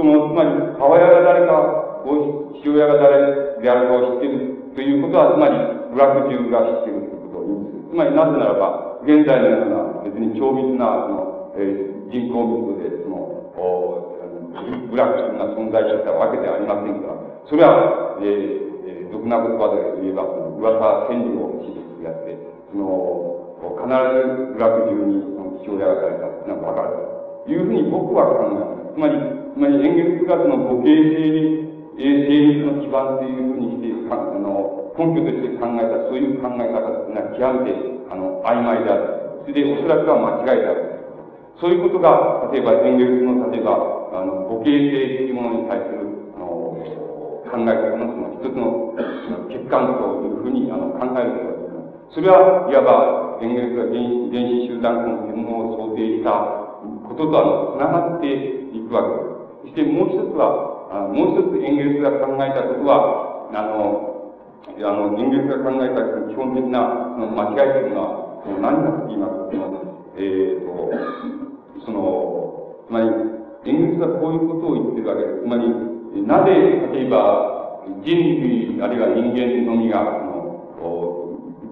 [0.00, 0.48] の、つまり、
[0.80, 1.60] 母親が誰か
[2.08, 5.54] を、父親が誰であるかを知っているということは、つまり、
[5.94, 7.90] ブラック中が知っているということを言うんです。
[7.90, 13.16] つまり、なぜならば、現在のような、別に超密な、その、えー、人口密度で、その、
[13.54, 14.14] お
[14.90, 17.14] ブラックが存在してたわけではありませんから、
[17.46, 22.38] それは、えー、えー、俗な言葉で言えば、その、噂千里を指示するやつで、
[22.70, 23.34] その、
[23.74, 26.98] 必ずブラック中にその父親がされたっていうのは分かる
[27.46, 28.94] というふうに僕は考えます。
[28.94, 29.14] つまり、
[29.54, 39.42] つまり演劇学の母系性成立の基盤というふうにして、あの、根拠として考えた、そういう考え方というのは極めて、あの、曖昧である。
[39.42, 40.94] それで、おそらくは間違いである。
[41.60, 46.02] そういうことが、例えば演劇の、例えば、あの、母系性というものに対する、
[46.34, 46.46] あの、
[47.46, 48.94] 考え方のその一つの
[49.48, 52.14] 欠陥というふうに、あの、考えることがです。
[52.14, 56.30] それは、いわば、演劇が原子集団の専門を想定した
[57.06, 59.34] こととあの、つながっていくわけです。
[59.62, 64.38] そしてもう一つは、あもう一つ演劇が考えたことは、あの、
[64.78, 69.74] あの、演劇が考えた基本的な間違いというのは、その何かと言いますと、
[70.14, 73.10] えっ、ー、と、その、つまり、
[73.66, 75.42] 演劇がこういうことを言ってるわけです。
[75.42, 75.66] つまり、
[76.22, 76.54] なぜ、
[76.94, 80.44] 例えば、人類、あるいは人間のみが、その、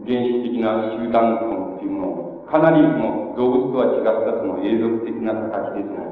[0.03, 2.09] 原始的な集団根っていうもの
[2.43, 6.11] を、かなりの動物とは違ったその永続的な形でその、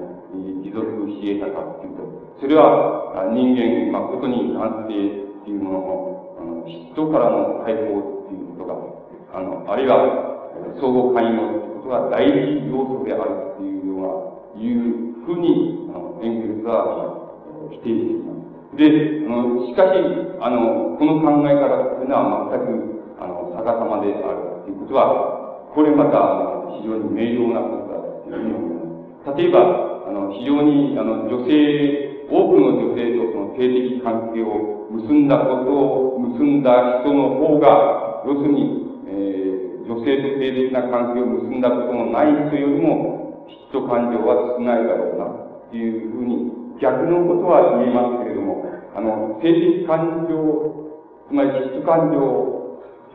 [0.62, 1.89] 持続し得たかっていう、
[2.40, 8.74] それは人間、誠に男性っていうものの、あの、嫉妬からの解放っていうことが、
[9.36, 10.48] あの、あるいは、
[10.80, 17.28] 相互関与ってことが大事要素であるっていうような、いうふうに、あの、エンゲルスは
[17.70, 18.76] 否定しています。
[18.76, 18.88] で、
[19.24, 20.00] あの、しかし、
[20.40, 28.80] あの、この考え方っていうのは全くあの、逆さまであるということは、これまた、あの、非常に明瞭なことだというふうに思い
[29.28, 29.36] ます。
[29.36, 45.26] 例えば、あの、非常に、あの、女性、多くの女性とその性的関係を結んだことを、結んだ人の方が、要するに、えー、女性と性的な関係を結んだことのない人よりも、嫉妬感情は少ないだろうな、
[45.70, 48.62] というふうに、逆のことは言えますけれども、
[48.94, 50.94] あの、性的感情、
[51.26, 52.18] つまり嫉妬感情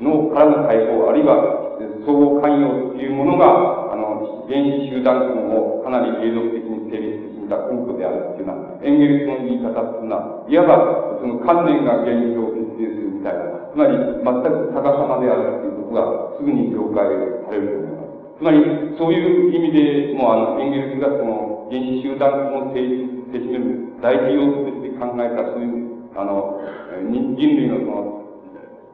[0.04, 17.02] のからの解放、あるいは相互関与というものが、あの、原子集団群をかなり継続的に成立していた根拠であるというような、エンゲルスの言い方というのは、いわば、その観念が原因を決定するみたいな、つまり、全く逆さまであるということが、すぐに了解
[17.46, 18.38] されると思います。
[18.38, 18.62] つまり、
[18.98, 26.62] そういう意味でも、あの、エンゲルスがその、原子集団群を成立してしめる大事要素として考えた、そういう、あの、
[27.10, 28.22] 人類のその、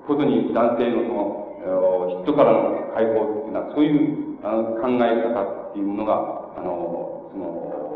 [0.07, 6.13] ことに男性のその、嫉妬からの解放っていうのは、そういうあの考え方っていうものが、
[6.57, 7.90] あの、その、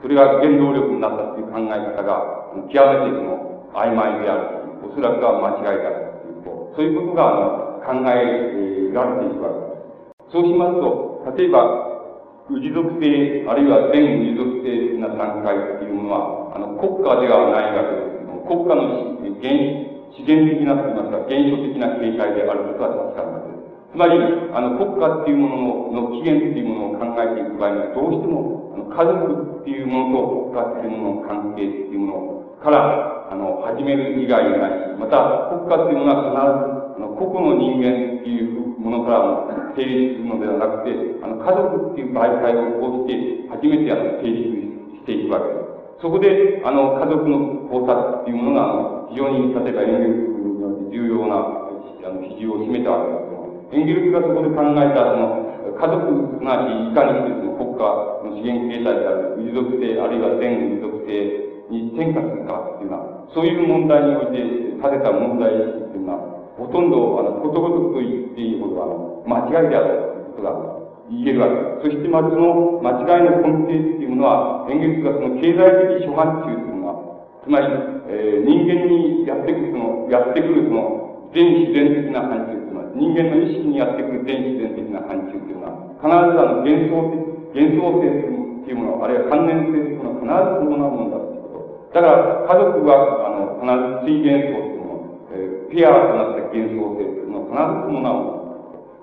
[0.00, 6.44] それが原動力になったっていう考え方が、極めてその、曖昧であるおそらくは間違いだという、
[6.74, 10.32] そういうことが、あの、考えられていくわけです。
[10.32, 11.88] そうしますと、例えば、
[12.48, 18.48] 氏属性、あるいは全氏属性的な段階っていうものは、あの、国家ではないわけです。
[18.48, 23.92] 国家の原自然的なといいますか、原初的な形態であることは確かなんです。
[23.92, 24.16] つまり、
[24.52, 40.90] あの、国家っていうものの起源っていうものを考えていく場合には、どうしても、家族っていうものと国家っていうものの関係っていうものから、あの、始める以外にない、また、国家っていうものはあの、個々の人間っていうものから成立するのではなくて、
[41.22, 44.42] あの、家族っていう媒介を通して、初めてあの、成立
[44.98, 46.02] していくわけです。
[46.02, 53.28] そこで、あの、家族の考察っていうものが、非常に、例えば演劇によって重要な、あの、比重を占めたわけです
[53.70, 55.47] エンゲルがそこで考えた、その、
[55.78, 57.86] 家族がいかにしてその国家
[58.26, 64.42] の資源形態である、遺族性、あるいは全遺族性に転化するかっていうのは、そういう問題において
[64.74, 70.78] 立てた問題っていうのは、ほとんど、あの、ことごとくと言っていいほど、あの、間違いであるということが
[71.10, 71.94] 言えるわけです。
[71.94, 75.62] そしてまずその間違いの根底っていうものは、演劇がその経済
[75.94, 76.98] 的諸範疇っていうのは、
[77.44, 77.70] つまり、
[78.10, 82.67] えー、人間にやってくるその、やってくるその、全自然的な範疇っていうのは、
[82.98, 93.70] 人間の意識にやってくる全自然的な範疇っていうのは、必ずあの、幻想的、幻想性っていうもの、あるいは関連性っていうものは必ず伴うものだということだから、家族は、あの、必
[94.02, 98.38] ず水元素っていうもの、えー、ペアとなった幻想性っていうものを必ず伴うもの。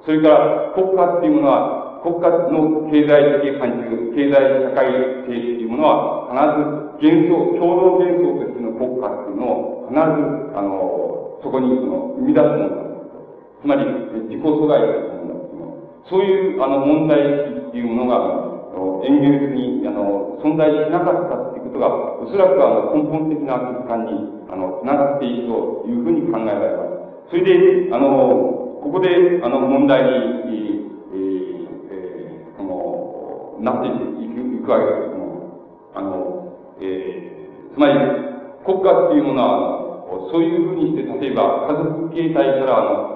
[0.06, 4.91] それから、国家っていうものは、国家の経済的範疇、経済社会
[5.26, 10.04] 性っていうものは、必ず幻想、共同幻想としての国家っていうのを、必ず、
[10.54, 12.84] あの、そこに、その、生み出すものなんです。
[13.66, 13.82] つまり、
[14.30, 18.45] 自己阻害というものなんですそういう、あの、問題意識っていうものが、
[19.01, 21.89] エンゲルスに、あの、存在しなかったっていうことが、
[22.22, 26.84] おそらくあの、根本的な空間に、あの、繋がっているというふうに考えられま
[27.26, 27.34] す。
[27.34, 31.26] それで、あの、ここで、あの、問題に、えー、
[31.89, 37.93] えー、その、なっていくいくわけですけども、あの、えー、つまり、
[38.63, 39.76] 国家っていうものは、
[40.32, 43.14] そういうふうにして、例えば、家族形態から、あの、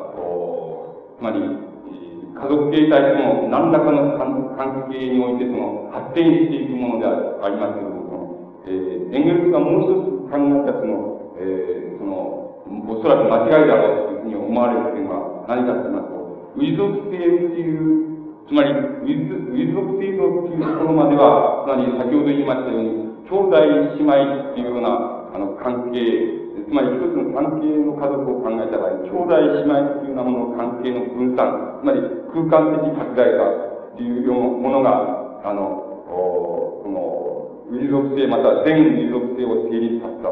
[1.20, 7.06] つまり、家族形態との何らかの関係においてその発展していくもので
[7.44, 32.02] ありますけれども、えー、エンゲルスがもう一つ考えたその、えー、その、おそらく間違いだろうというふうに思われるというのは何かと言いますと、ウィズ属性っていう、つまり、ウィズ、ウィズ属性というところまでは、つまり先ほど言いましたように、兄弟姉妹っていうような、あの、関係つまり一つの関係の家族を考えた場合、兄弟姉妹というようなものの関係の分散、つまり
[32.34, 40.30] 空間的拡大化というものが、あの、この、ウィ属性また全ウィ属性を成立させた。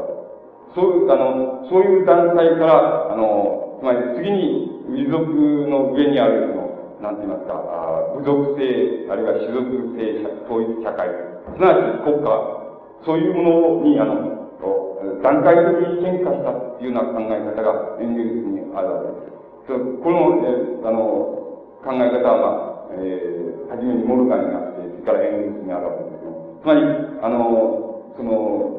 [0.75, 5.21] そういう、あの、そういう段階から、あの、つまり次にウィ属
[5.69, 6.67] の上にある、その、
[7.01, 11.09] なんて言いますか、あ部族性、あるいは種族性統一社会、
[11.53, 12.57] すなわち国家、
[13.05, 14.36] そういうものに、あの、
[15.21, 19.37] 段階的に変化したっていうような考え方がエンゲルスにあるわけです。
[19.67, 21.37] この、え、あの、
[21.83, 26.25] 考え方は、まあ、えー、はじめにモルガンになって、それからエンゲルスにあるわけです、
[26.61, 26.81] つまり、
[27.21, 28.77] あの、その、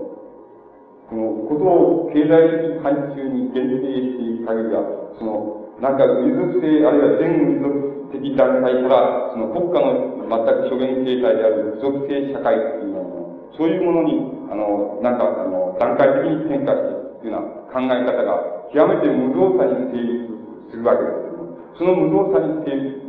[1.08, 4.84] このことを経済的範疇に限定していく限りは、
[5.18, 13.08] その、なんか、民族性、あるいは全民族的段階から、その国家の全く諸言形態である部族性社会っていうの、
[13.56, 14.20] そういうものに、
[14.50, 20.28] あの、なんか、あの、段階的に変化していくというような考え方が、極めて無造作に成立
[20.70, 23.08] するわけですけども、その無造作に成立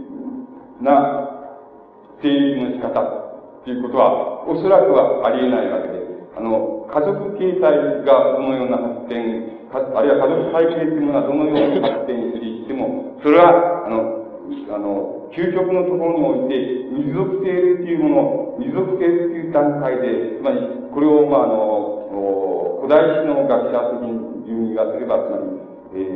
[0.82, 1.30] な
[2.22, 3.20] 成立の仕方
[3.63, 5.99] ということは、おそらくはありえないわけで、
[6.38, 14.20] あの、家族形態がどのような発展、あるいは家族体系というものがどのように発展していっても、それは、あの、
[14.74, 16.55] あの、究極のところにおいて、
[16.89, 20.57] 民族性っていうもの、民族性っていう段階で、つまり、
[20.91, 21.99] これを、まあ、あの、
[22.89, 24.09] 古代史の学者的
[24.49, 25.45] に言わせれば、つまり、
[25.93, 26.09] え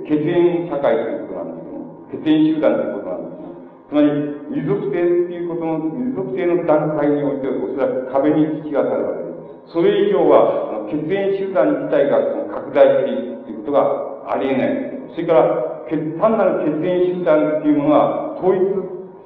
[0.00, 4.08] ー、血縁社会ということなんですけども、血縁集団ということなんですけども、つまり、
[4.48, 9.36] 民族性っていうことの、民族性の段階において、おそらく壁に突き当たるわけで
[9.68, 9.76] す。
[9.76, 12.24] それ以上は、血縁集団自体が
[12.56, 15.12] 拡大していくということがありえない。
[15.12, 18.64] それから、単なる血縁集団っていうものは、統一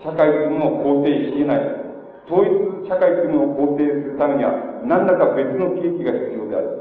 [0.02, 1.82] 社会というものを肯定し得ない。
[2.26, 4.50] 統一社会というものを肯定するためには、
[4.82, 6.71] 何らか別の契機が必要である。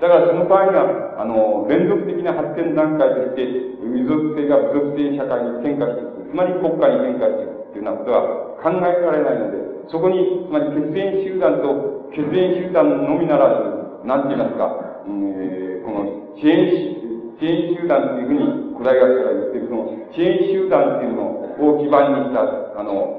[0.00, 3.44] だからその場合には、あの、連続的な発展段階として、
[3.84, 6.32] 民族性が部族性社会に変化していく。
[6.32, 8.22] つまり国家に変化していくというようなことは
[8.64, 9.60] 考えられないので、
[9.92, 13.52] そこに、つまり血縁集団と血縁集団のみなら
[14.00, 17.00] ず、なんて言いますか、えー、この支援
[17.40, 21.24] 支援集団というふうに古代学者が言っている、その支援集団っていうの
[21.56, 22.44] を基盤にした、
[22.76, 23.16] あの、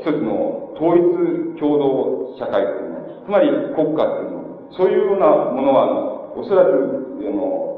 [0.00, 4.39] 一つの統一共同社会というの、つまり国家っていうの、
[4.76, 7.70] そういうようなものは、おそらく、あの、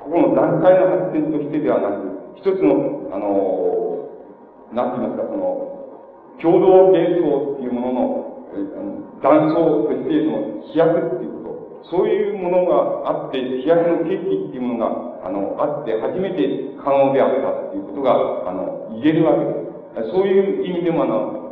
[0.00, 3.64] ここの段階の発展としてではなく、一つの、あの、
[4.72, 5.64] なんて言いますか、その、
[6.42, 8.24] 共同幻想っていうものの、
[9.22, 18.12] 断層として、その、飛躍っていうこと、そういうものがあって、幸せの景気っていうものが、あの、あって、初めて可能であったっていうことが、
[18.50, 20.12] あの、言えるわけです。
[20.12, 21.43] そういう意味でも、あの、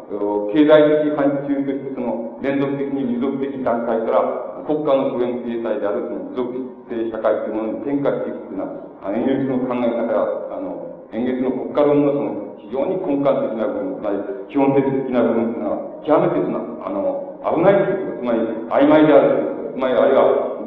[0.53, 18.39] 経済的範疇としてその連続的に持続的段階から国家の普遍経済であるその持続性社会というものに転化していくというのは、演劇の考え方が、あの、演劇の国家論のその非常に根幹的な部分、つまり基本的な部分というのは、極めてその、あの、危ないということ、つまり
[18.71, 20.25] 曖昧であるということ、つまりあるいは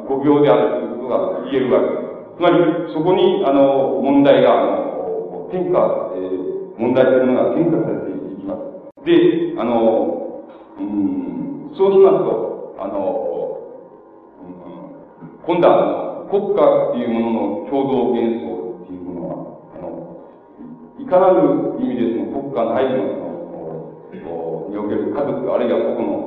[0.08, 2.06] 誤病であるということが言えるわけです。
[2.36, 2.56] つまり、
[2.92, 8.05] そこに、あの、問題が、あの、転化、えー、問題というものが転化されて。
[9.06, 10.42] で、あの、
[10.78, 13.62] うん、そうしますと、あの、
[14.42, 14.46] う
[15.24, 19.38] ん、今度は、国家っていうものの共同幻想っていうものは、
[19.78, 20.26] あの、
[20.98, 23.14] いかなる意味でその国家内部の
[24.10, 26.26] その、における家族、あるいは個々の、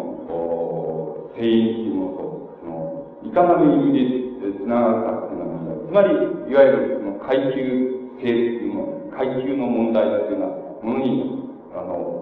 [1.35, 4.07] 定員っていうものと、その、いかなる意味
[4.39, 6.15] でつながるかっていうのはつまり、
[6.51, 11.48] いわゆるその階級性っていうの、階級の問題っていうようなものに、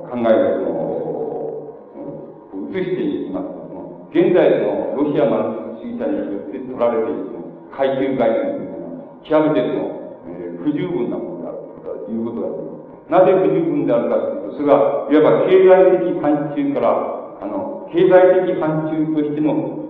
[0.07, 1.83] 考えがその、
[2.71, 3.47] 移していきます、
[4.15, 7.27] 現在のロシアマル主義者によって取られている
[7.75, 9.83] 階級概念というのは、極めてその、
[10.27, 12.67] えー、不十分なものであるということだと
[13.09, 19.87] なぜ不十分であるかというと、それは、いわば経済的範疇から、あの、経済的範疇としての、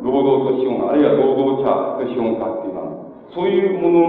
[0.00, 4.08] 労働と資本、あるいは労働者と資本家っていうのは、そういうもの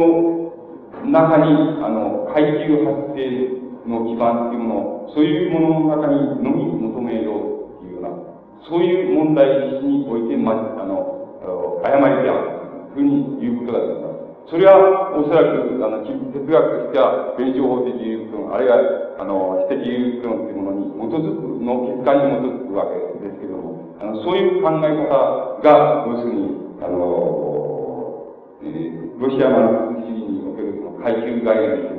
[1.03, 8.09] の中に、あの、階級発生の基盤っていうものを、そういうものの中にのみ求めようっていうような、
[8.67, 14.19] そういう問題において、ま、あの、誤りであるというふうに言うことができます。
[14.49, 18.77] それは、おそらく、あの、哲学としては、弁証法的有論、あるいは、
[19.19, 27.39] あの、私的有論というものに基づく、の結果に基づくわけですけれども、あの、そういう考え方が、要するに、あの、
[28.63, 31.98] えー、ロシアマルクス主義におけるその階級概念という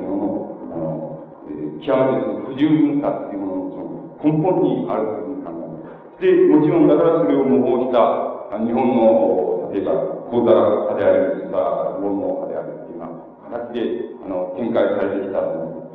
[1.81, 3.91] 極めて不十分さっていうもののその
[4.23, 5.81] 根本にあるというふうに考えま
[6.17, 6.21] す。
[6.21, 9.95] で、もちろんだからそれを模倣した日本の、例えば、
[10.27, 10.51] 講座
[10.91, 15.39] 家であり、また、論の家であるっていうような形で、あの、展開されてきた、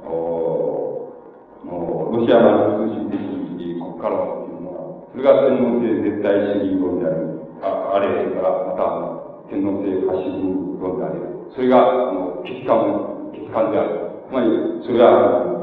[0.09, 0.87] お
[1.67, 3.19] ロシアの通信的
[3.77, 8.85] 国家論っていうのは、それが天皇制絶対主義論である、ああれ、それから、また、
[9.51, 11.21] 天皇制ファシズム論である。
[11.55, 12.73] それが、あの、欠陥、
[13.37, 14.01] 欠陥である。
[14.29, 14.49] つまり、
[14.83, 15.56] それは、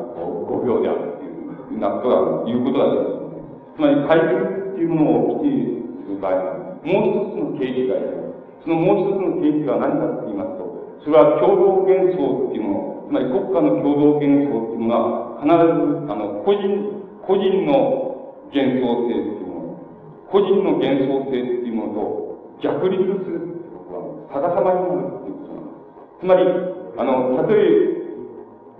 [0.45, 3.43] 5秒であるというなことが、いうことができます。
[3.75, 8.23] つまり、階級っていうものを規定する場合は、もう一つの形式があります。
[8.63, 10.63] そのもう一つの形式は何かと言いますと、
[11.03, 19.83] それは共同幻想っていうもの、つまり国家の共同幻想っていうのは、必ず、あの、個人、個人の幻想性っていうもの、
[20.31, 22.23] 個人の幻想性っていうものと
[22.63, 26.23] 逆立するっていうことは、逆さまになるっていうことなんです。
[26.23, 26.47] つまり、
[26.95, 28.02] あの、たとえ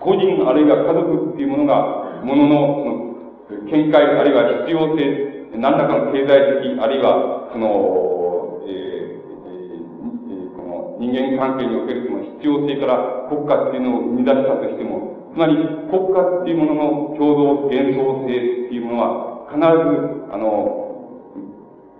[0.03, 15.55] 個人あるいは家族っていうものが、ものの、その、見解あるいは必要性、何らかの経済的、あるいは、その、えー、えー、この人間関係におけるその必要性から国家っていうのを生み出したとしても、つまり
[15.87, 20.83] 国家っていうものの共同幻想性っていうものは、必ず、あの、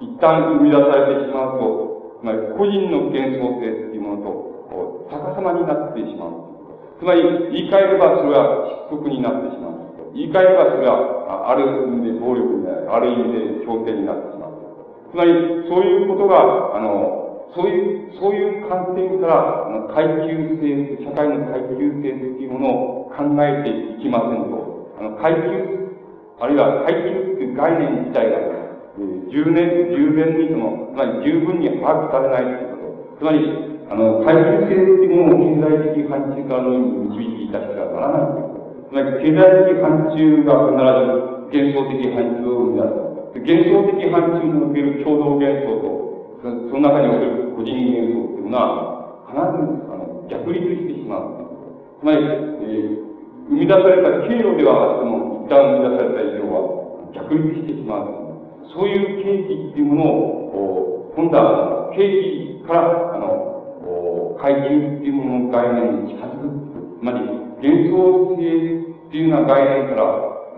[0.03, 6.42] 一旦生み出されてしまうと、つまり個人の幻想性っていうものと、逆さまになってしまう。
[7.03, 10.15] つまり、言い換えればそれは失速になってしまう。
[10.15, 12.87] 言い換えればそれは、ある意味で暴力になる。
[12.87, 14.55] ある意味で強制になってしまう。
[15.11, 25.99] つまり、そういうことが、あの、そういう、そういう観点から、あの、階級性、社会の階級性というものを考えていきませんと、あの、階級、
[26.39, 33.19] あるいは階級という概念自体が、えー、十年、十年にその、つまり十分に把握されないということ。
[33.19, 35.53] つまり、あの、階級性っていうものを
[36.13, 36.77] 経済的範疇からの
[37.09, 38.53] 導き出してはならない。
[38.85, 43.01] つまり、経済的範疇が必ず幻想的範疇を生み出す。
[43.33, 45.97] 幻想的範疇における共同幻想と、
[46.43, 51.49] その中における個人幻想っていうのは、必ず、あの、逆立してしまう。
[51.99, 53.01] つまり、えー、
[53.49, 58.21] 生み出された経路ではあっても、一旦生み出された以上は、逆立してしまう。
[58.69, 62.05] そういう景気っていうものを、今度は、景
[62.61, 63.42] 気から、あの、
[64.43, 66.99] 階級っていうものの概念に近づく。
[66.99, 67.23] つまり、
[67.63, 70.03] 幻想性っていうような概念から、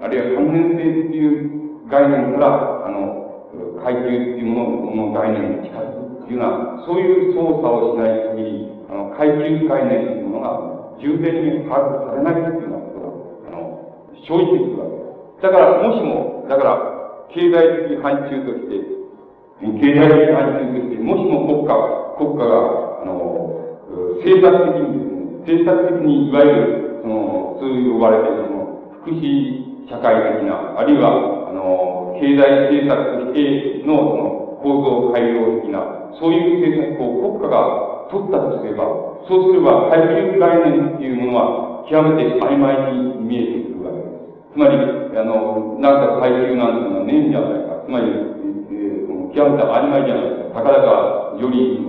[0.02, 3.46] あるいは関連性っていう概念から、あの、
[3.86, 13.14] 階級っていうものの概念に近づくっていうような、そういう操作をしない限り、あの、階級概念っていうものが、重点に把握されないっていうようなことが、
[13.46, 13.70] あの、
[14.18, 15.06] 生じてくるわけで
[15.38, 15.46] す。
[15.46, 16.74] だから、もしも、だから、
[17.30, 18.82] 経済的範疇として、
[19.62, 21.78] 経済的範疇としてもしも国家、
[22.18, 23.45] 国家が、あの、
[24.26, 25.06] 政策的にで
[25.46, 34.26] すね、政策的にいわゆる、その、そう呼ばれている、その、福祉社会的な、あるいは、あの、経済政策としての、その、
[34.66, 38.90] 構造改良的な、そういう政策を国家が取ったとすれば、
[39.30, 44.58] そうすれば、階級概念っていうものは、極めて曖昧に見えてくるわけです。
[44.58, 44.74] つまり、
[45.14, 47.86] あの、なんか階級なんていうのはねえんじゃないか。
[47.86, 50.58] つまり、えー、極めて曖昧じゃないか。
[50.58, 51.86] たかだかより、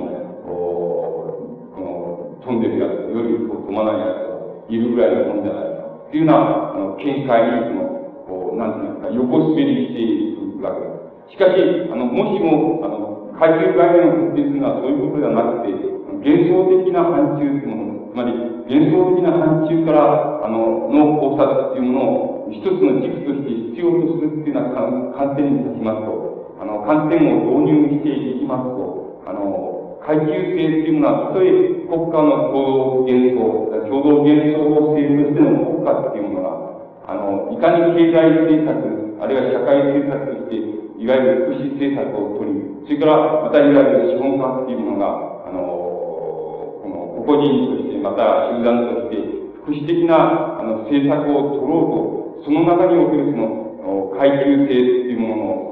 [2.46, 4.38] 飛んでるやつ、より飛まないやつが
[4.70, 6.06] いるぐらいのもんじゃないか。
[6.06, 7.82] っていうような、あの、見解に、その、
[8.22, 10.86] こう、なんていうんですか、横滑りしているわけで
[11.26, 11.34] す。
[11.34, 11.58] しかし、
[11.90, 15.74] あの、もしも、あの、階級概念を設定するのはそういうことではなくて、
[16.22, 18.32] 幻想的な範疇というもの、つまり
[18.66, 29.65] 幻想的な範疇から、あの、の考察っていうものを一つの軸として必要とするっていうような観点に立ちますと、あの、観点を導入していきますと、あの、
[30.06, 31.50] 階級性っていうものは、たとえ
[31.90, 33.42] 国家の共同幻想、
[33.90, 40.62] 共同幻想を性としての国家っていうものが、あの、いかに経済政策、あるいは社会政策として、
[41.02, 49.18] いわゆる福祉政策を取り、それから、またいわゆる資本家っていうものが、あの、この、個々人として、また集団として、
[49.58, 55.65] 福祉的な、あの、政策を取ろうと、その中におけるその、階級性っていうものの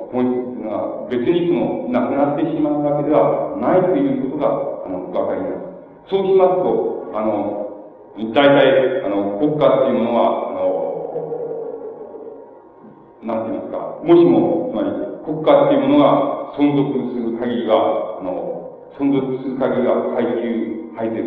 [1.11, 4.47] 別にその、なくなってしまうわけではないということが、
[4.87, 6.11] あの、わかります。
[6.11, 7.65] そうしますと、あの、
[8.31, 10.95] 大体、あの、国家っていうものは、あの、
[13.25, 14.91] なんて言いますか、もしも、つまり、
[15.25, 21.27] 国家っていうものが存続する限りは、あの、存続する限りは階級廃絶、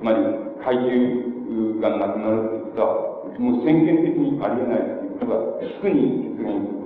[0.00, 0.24] つまり、
[0.64, 6.81] 階級がなくなるということは、もう宣言的にありえないということが、すぐに実現す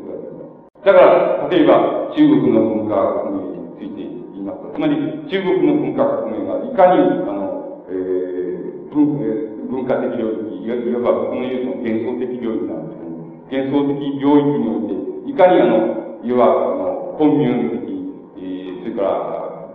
[0.87, 4.95] だから、例えば、中国の文化革命について言いますと、つまり、
[5.27, 9.19] 中国の文化革命がいかに、あの、えー、文
[9.67, 13.19] 文化的領域、いわばこのいうの幻想的領域なんですけど、
[13.51, 17.91] 幻想的領域において、いかにあの、いわば、あの、コンミュー的、
[18.39, 19.11] えー、それから、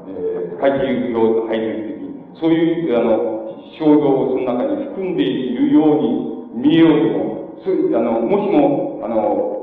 [0.08, 9.61] えー、階級領配慮的、そういう、あの、衝動をその中に含んでいるように見えようとも、そあの、もしも、あの、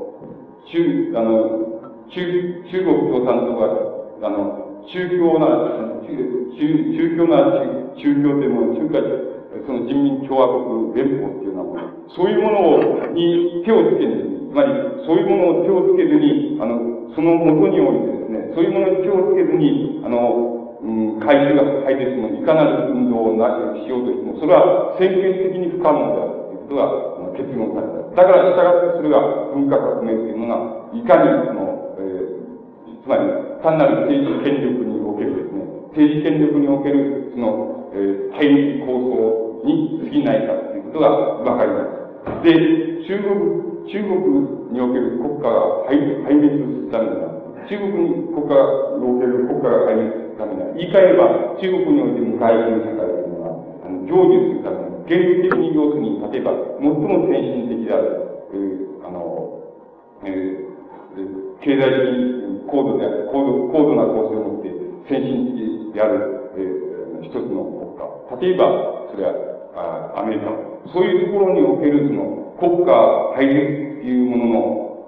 [0.65, 1.79] 中、あの、
[2.09, 5.47] 中、中国共産党が、あの、宗教な、
[6.01, 6.09] 中、
[6.57, 9.29] 宗教な中、宗教でも中華、
[9.65, 11.81] その人民共和国連邦っていうようなもの、
[12.15, 14.73] そういうものを、に手をつけずに、つまり、
[15.05, 23.49] そういうものを手をつけずに、あの、その元においてですね、そういうものに手をつけずに、あの、うん、階級が入っても、いかなる運動をな
[23.83, 27.08] しようとしても、それは宣言的に不可能であるということが
[27.39, 28.27] 結論された。
[28.27, 29.23] だから、従ってそれが
[29.55, 33.23] 文化革命というのが、いかにその、えー、つまり、
[33.63, 35.63] 単なる政治権力におけるですね、
[35.95, 41.09] 政治権力における、その、えー、対立構想に過ぎないかということが
[41.47, 42.43] わかります。
[42.43, 42.51] で、
[43.07, 48.53] 中国、中国における国家が敗滅するためには、中国に国家
[48.97, 58.29] における国家が敗滅するためには、言い換えれば、中国においても外交社会というのは、あの、成就するために原理的に要するに、例えば、最も先進的である、
[59.03, 59.57] あの、
[60.23, 64.69] えー、経済的高度である、高度、高度な構成を持って
[65.09, 67.65] 先進的である、えー、一つの
[68.37, 68.53] 国家。
[68.53, 70.53] 例えば、それは、あアメリカ。
[70.93, 72.93] そういうところにおける、その、国家
[73.33, 74.59] 配慮っていうものの、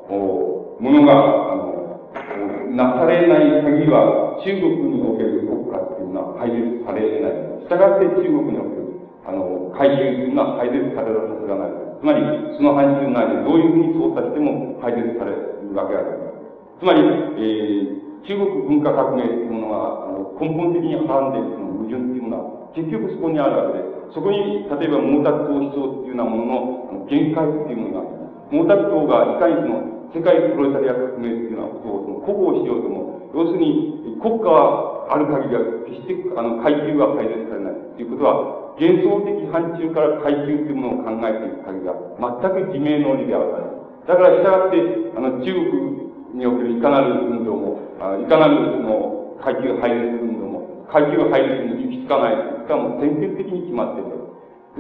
[0.10, 7.32] おものが、あの、なされない限りは、中国における国家っていうのは配慮されない。
[7.62, 8.81] したがって中国における
[9.26, 11.92] あの、回収が配列されるはずがない。
[12.02, 12.22] つまり、
[12.58, 16.42] その範疇内でどういうふうに操作しても配列されるわけがあります。
[16.82, 17.02] つまり、
[17.38, 28.50] えー、中国文化革命というものは、あの根本的にはんでいるその矛盾というものは、結局そこにあるわけで、そこに、例えば毛沢東思想というようなものの限界というものがあります。
[28.50, 43.78] 毛沢東がいかにその、世界プロレタリア革命というようなことをその鼓舞しようとも、要するに国家はある限りは決してあの階級は改善されないということは、幻想的範疇から階級というものを考えていく限りは、全く自明の理である。
[44.10, 52.34] だから、従って、あの、中国におけるいかなる運動も、あいかなるその階級配列運動も、階級配列に行き着かない。
[52.34, 54.18] しかも先見的に決まっている。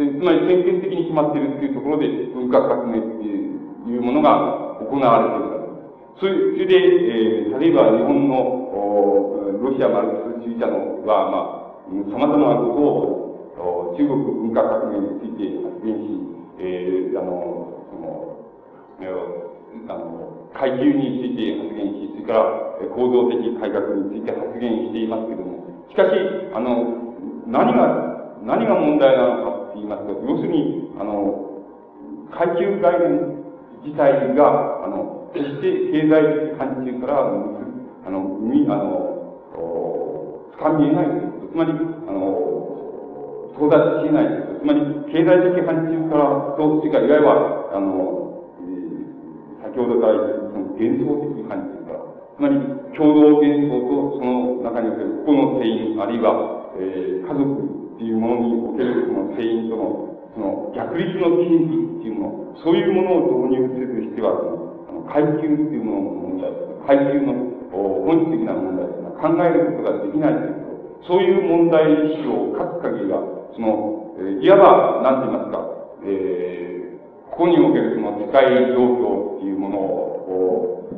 [0.01, 5.61] でつまり先見的に決まっているっていうところで、文化革命っていうものが行われている。
[6.17, 13.30] それで、えー、例えば日本のロシアマルクス主義者のは、まあ、様々なことを
[13.61, 18.41] 中国文化革命について発言し、えー、あの、その、
[19.87, 26.09] あの、階級について発言し、それから構造的改革について発言していますけれども、しかし、
[26.53, 27.13] あの、
[27.47, 31.51] 何が、何が問題なのかと言いますと、要するに、あの、
[32.31, 33.41] 階級概念
[33.85, 37.29] 自体が、あの、決して経済的範疇から、
[38.05, 39.11] あの、み、あの、
[40.51, 41.53] つかみえないということ。
[41.53, 42.40] つまり、あの、
[43.55, 44.27] 到達しない。
[44.59, 44.81] つまり、
[45.11, 47.29] 経済的範疇から、と、それか、いわゆる、
[47.75, 51.99] あの、えー、先ほどから言った、その幻想的範疇から、
[52.35, 64.37] つまり、共同幻想とその中における個の定員、あるいは、えー、家族っていうものにおけるその定員との、その逆立の経費っていうもの、そういうものを導入するとしては、
[64.89, 66.51] あの階級っていうものの問題、
[66.85, 75.67] 階級の本質的な問題というのは考えることができないということ、そういう問題意識を書く限りは、その、え、いわば、なんて言いますか、
[76.05, 80.11] えー、ここにおけるその世界状況っていうものを、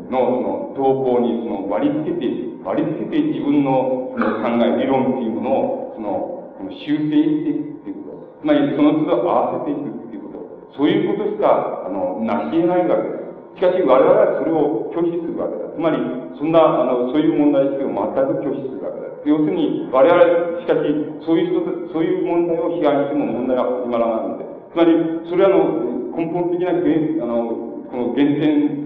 [0.10, 2.28] の、その、投稿にその割り付けて、
[2.64, 8.42] 割り付けて自分のその考え、理論っていうものを、その、その修正していくっていうこと。
[8.42, 10.78] つまり、その都度合わせていくっていうこと。
[10.78, 13.24] そういうことしか、あの、なし得ないわけです。
[13.58, 15.70] しかし我々はそれを拒否するわけだ。
[15.74, 15.98] つまり、
[16.38, 19.03] そんな、あの、そういう問題意識を全く拒否するわけだ。
[19.26, 20.84] 要するに、我々、しかし、
[21.26, 24.46] そういう人、そういう問題を批判しても問題は始まらないので。
[24.72, 24.92] つまり、
[25.30, 28.84] それはあの、根本的な、あの、この原点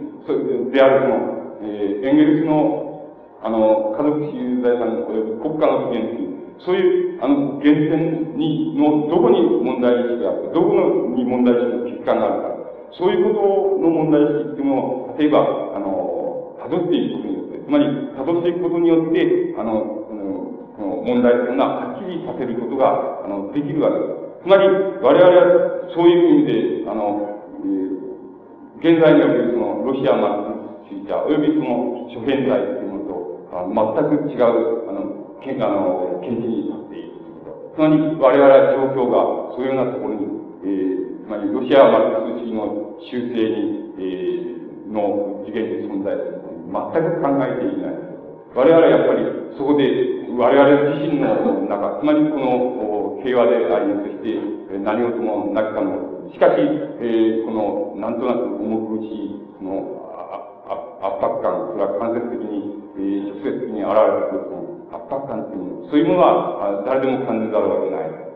[0.72, 12.58] であるその、えー、エンゲルスの、あの、家族私有財産及び国家の起源という、そういう、あの、原点に、の、どこに問題意識があるか、どこに問題意識の欠陥があるか、
[12.94, 14.78] そういうことの問題意識っていうの
[15.10, 15.40] を、例えば、
[15.74, 20.07] あの、辿っていくことによって、つまり、辿っていくことによって、あ、の
[21.08, 24.44] 問題というのははっきりさせることが、あの、できるわけです。
[24.44, 28.08] つまり、我々はそういう意味で、あの、えー
[28.78, 40.30] 現在におけるその、ロシアマルク主義者、およびその、諸変態というものと、あの全く違う、あの、けあの、見地に立っているとつまり、我々は状況が、そういうようなところに、
[40.62, 47.98] えー、つまり、ロシアマルクス主義の修正に、えー、の次元に存在する全く考えていない。
[48.54, 49.26] 我々はやっぱり、
[49.58, 60.06] そこで、我々自身の中、つまりこの平和であり、そして何事もなくかもしかし、えー、この、なんとなく重苦しい、その、
[61.00, 68.28] 圧迫感、それは間接的に、えー、直接的に現れてる、その圧迫感っていうもの、そういうものは誰でも感じざるわけない。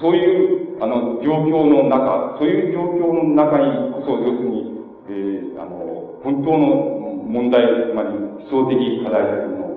[0.00, 4.76] そういう、あの、状況の中、そういう状況の中にこそ、要するに、
[5.08, 6.68] えー、あの、本当の
[7.32, 9.71] 問題、つまり、思想的課題というのを、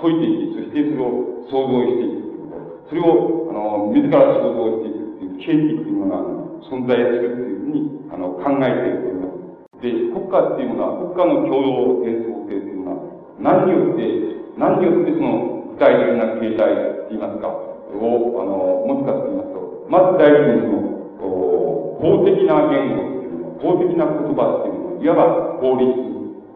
[0.00, 2.28] 解いていき、そしてそれを想像していく。
[2.88, 4.98] それを、あの、自ら想像していく。
[5.38, 9.80] 景気っていうものが存在するというふうにあの考えております。
[9.80, 13.00] で、国家っていうものは、国家の共同幻想性というのは、
[13.38, 14.02] 何によって、
[14.58, 20.98] 何によってその具体的な形態って言いますか、を、あの、持つかと言いますと、まず第一にその、
[22.02, 25.86] 法的な言語っていうの、法的な言葉っていうの、いわば法律、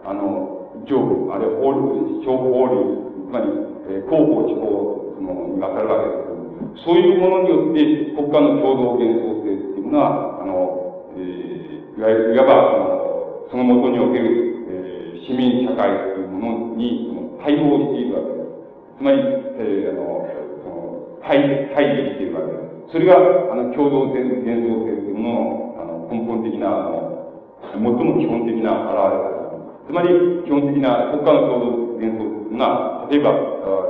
[0.05, 3.49] あの、上部、あるいは法律、小法律、まり、
[3.89, 18.53] えー、広報地方、その、にわたるわけですけどもそういうものによって国家の共同幻想性っていうのは、あの、えー、いわゆる、いわば、その、その元における、えー、市民社会というものにその対応しているわけです。
[18.99, 20.29] つまり、えー、あの、
[20.61, 22.93] その対、対峙しているわけです。
[22.93, 29.43] それが、あの、共同幻想性というものの、あの、根本的な、あの、最も基本的な表れ方
[29.87, 30.09] つまり、
[30.45, 33.33] 基本的な国家の共同幻想というのは、例えば、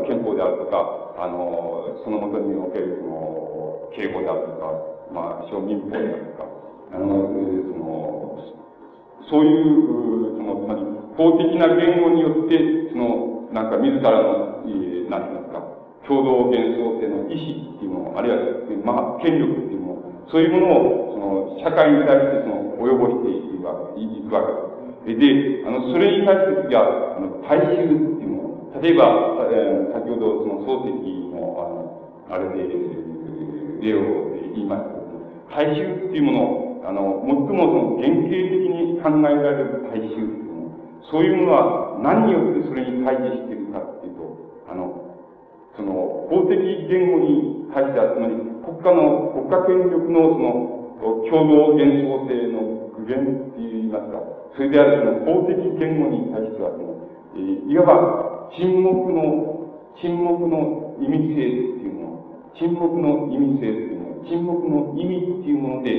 [0.07, 4.71] 憲法であるとか、あの、そのもとにおける、その、敬語であるとか、
[5.13, 6.49] まあ、小民法であるとか、
[6.95, 8.23] あの、その、
[9.29, 10.81] そういう、その、つまり、
[11.19, 15.63] 法的な言語によって、その、なんか自らの、えー、なんて言いますか、
[16.07, 18.39] 共同幻想性の意思っていうもの、あるいは、
[18.85, 24.73] まあ、権力っていうもの、そういうものを、その、社会に対して、その、及ぼしていくわけ、
[25.05, 25.19] です。
[25.19, 28.32] で、あの、それに対して、じゃあ、の、大衆っていう、
[28.81, 29.05] 例えば、
[29.53, 31.93] えー、先ほど、その、漱石のあの、
[32.33, 32.73] あれで、
[33.85, 35.03] 例を言いますと、
[35.53, 45.21] 大衆っていうものを、あの、最もその原型的に考えられる大衆っていうもの、そういうものは何によってそれに対峙しているかっていうと、あの、
[45.77, 45.93] その、
[46.33, 54.17] 法的言語に対しては、つまり国家の、国家権力のその、共同幻想性の具現って言いますか、
[54.57, 56.97] それであるその法的言語に対しては、その、
[57.37, 65.91] いわば沈黙の、沈黙の意味性っていうもの、沈黙の意味性っていうもの、沈黙の意味っていうもので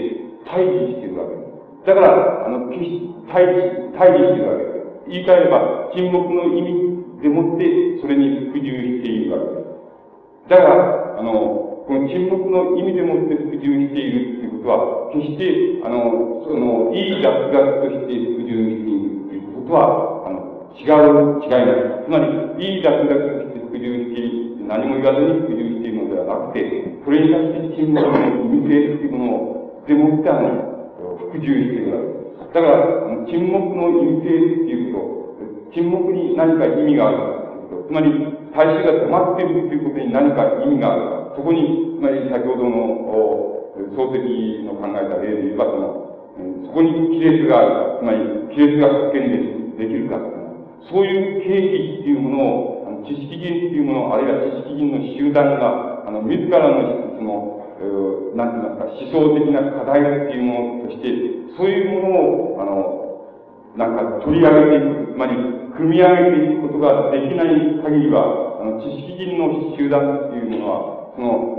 [0.46, 1.88] 対峙しているわけです。
[1.88, 4.84] だから、あの、決し、対立、対立しているわけです。
[5.10, 10.50] 言い換えれば、沈黙の意味でもって、それに服従しているわけです。
[10.50, 20.43] だから、あの、この沈黙の意味でもって服従しているということは、決して、あの、その、いい雑学として服従しているということは、あの、
[20.74, 22.06] 違う、違います。
[22.06, 22.26] つまり、
[22.58, 26.66] いい雑学として服従して、何も言わずに服従しているのではなくて、
[27.06, 32.54] それに対して沈黙の意味性というものを、でもって、あの、服従しているわけです。
[32.54, 32.78] だから、
[33.30, 38.10] 沈黙の意味性っていうこと、沈黙に何か意味があるかということ、つまり、
[38.54, 43.54] 大衆が止まっているということに何か意味があるか、そこに、つまり先ほどの、
[43.94, 46.04] 漱石の考えた例で言えば、その、
[46.66, 48.18] そこに亀裂があるか、つまり、
[48.54, 50.18] 亀裂が発見できるか、
[50.90, 61.10] そういう経緯っていうものを、の知識人っていうもの、あるいは知識人の集団が、あの、自らの、その、なんて言いますか、思想的な課題っていうものとして、
[61.58, 62.16] そういうもの
[62.56, 63.04] を、あの、
[63.76, 65.36] なんか取り上げていく、つまり、
[65.76, 70.78] 組み上げていくことができない限りは、あの、知識人の集団っていうものは、
[71.16, 71.54] その、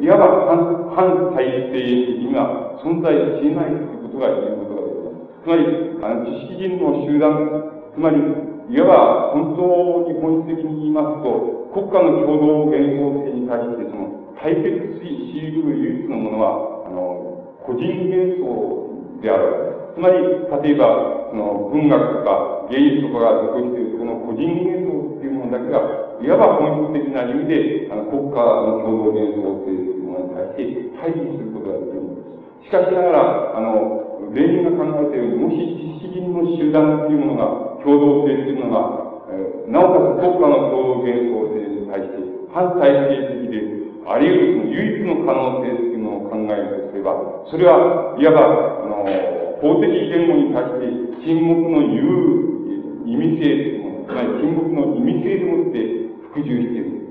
[0.00, 5.42] いわば反、反体制的には存在しないということが言えることができます。
[5.42, 5.66] つまり、
[6.02, 19.94] あの、知識人の集団、つまり、いわば本当に本質的に言いますと、国家の共同幻想性に対して、その、解決しし得る唯一のものは、あの、個人幻想である。
[19.94, 20.18] つまり、
[20.66, 25.78] 例えば、その、文学とか芸術とかが属している、この個人幻想っていうものだけが、
[26.18, 32.66] いわば本質的な意味で、あの、国家の共同幻想性というものに対して対峙することができるんです。
[32.66, 35.54] しかしながら、あの、例人が考えたように、もし
[36.02, 42.18] 知識人の集団っていうものが、共同性っていうのが、えー、なおかつ国家の共同幻想性に対して、
[42.50, 47.14] 反体制的で、あり得る唯一の可能性っていうのを考えるとすれば、
[47.46, 49.06] それは、いわば、あの、
[49.62, 55.78] 法的言語に対して沈黙の言う意味性、つまり沈黙の意味性でもって
[56.34, 57.06] 服従している。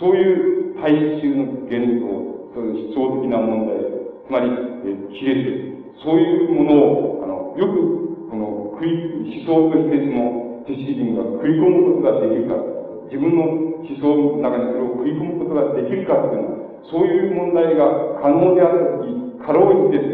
[0.00, 3.76] そういう大衆の言動、そういう思想的な問題、
[4.24, 8.05] つまり、え亀裂、そういうものを、あの、よく、
[8.36, 12.76] この、食い、思想としてその、知識人が食い込むことができるか。
[13.08, 13.42] 自分の
[13.80, 20.04] 思想の中にそれを食い込むことができるかっていうのは、そういう問題が可能であったとき、かろうじて、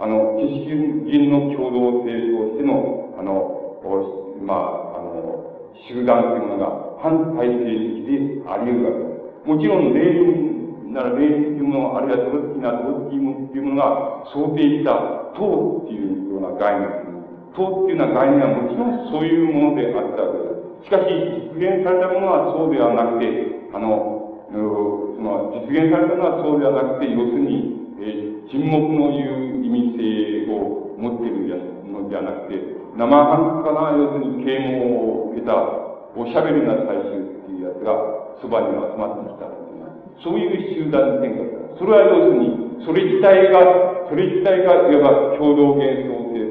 [0.00, 0.74] あの、知識
[1.06, 3.58] 人の共同性としての、あの、
[4.42, 5.44] まあ、あの、
[5.86, 9.08] 集団というものが反体制的であり得るわけで
[9.44, 9.48] す。
[9.48, 17.07] もちろん、例人なら例人というもの、あるいはトロツキなトロツキというものが想定した党っていうような概念
[17.56, 20.88] 党っていうような概念はもちろんそういうものであったわけです。
[20.88, 21.10] しかし、
[21.52, 23.28] 実現されたものはそうではなくて、
[23.74, 31.50] あの、その、実現されたのはそうではなくて、要するに、えー、沈黙のいう意味性を持っている
[31.86, 32.56] のではなくて、
[32.96, 35.54] 生半可な、要するに啓蒙を受けた、
[36.16, 37.94] おしゃべりな大衆っていうやつが、
[38.40, 39.58] そばに集まってきた
[40.22, 46.47] そういう集団変化それは要するに、それ自体が、それ自体が、いわば共同幻想性、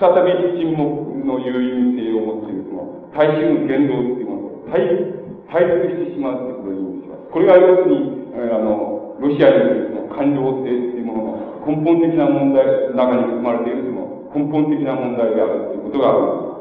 [0.00, 5.14] 再び沈黙の有意味性を持っている、その、大衆の言動っていうものを対
[5.50, 7.30] 対立してしまうということを意味します。
[7.30, 16.54] これが要するに、あの、ロシアにおけるその感情性っていうものの根本的な問題中に含まれているその根本的な問題であるということが、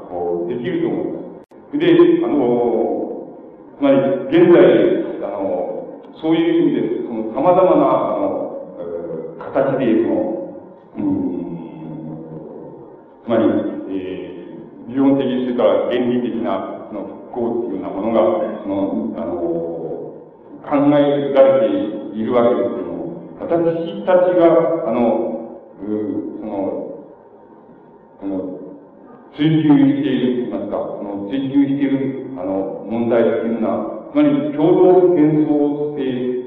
[0.47, 1.19] できると思いま
[1.73, 1.77] す。
[1.77, 1.89] で、
[2.23, 2.37] あの、
[3.77, 3.97] つまり、
[4.29, 4.61] 現在、
[5.25, 8.31] あの、そういう意味で、その様々な、あの、
[9.39, 10.21] 形で、その、
[10.97, 11.32] うん、
[13.25, 13.43] つまり、
[13.89, 14.33] えー
[14.87, 18.19] 理論的、それから原理的な、その復興っていうようなものが、
[18.63, 19.33] その、あの、
[20.63, 25.87] 考えられているわけですけども、私たちが、あの、う
[26.39, 27.07] その、
[28.19, 28.59] その、
[29.35, 36.43] 追求していると言いますか、その追求している、あの、問題っていうのは、つまり共同幻想性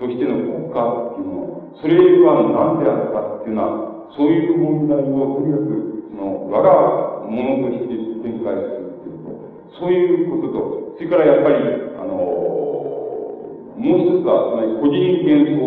[0.00, 1.36] としての国家っていうの
[1.80, 9.78] それは何であったかっていうのは、そういう問題をとにかく、その、我がものとして展開するっていうこと。
[9.78, 11.56] そういうことと、それからやっぱり、
[11.98, 12.46] あの、
[13.76, 14.96] もう一つは、つまり個人
[15.26, 15.60] 幻想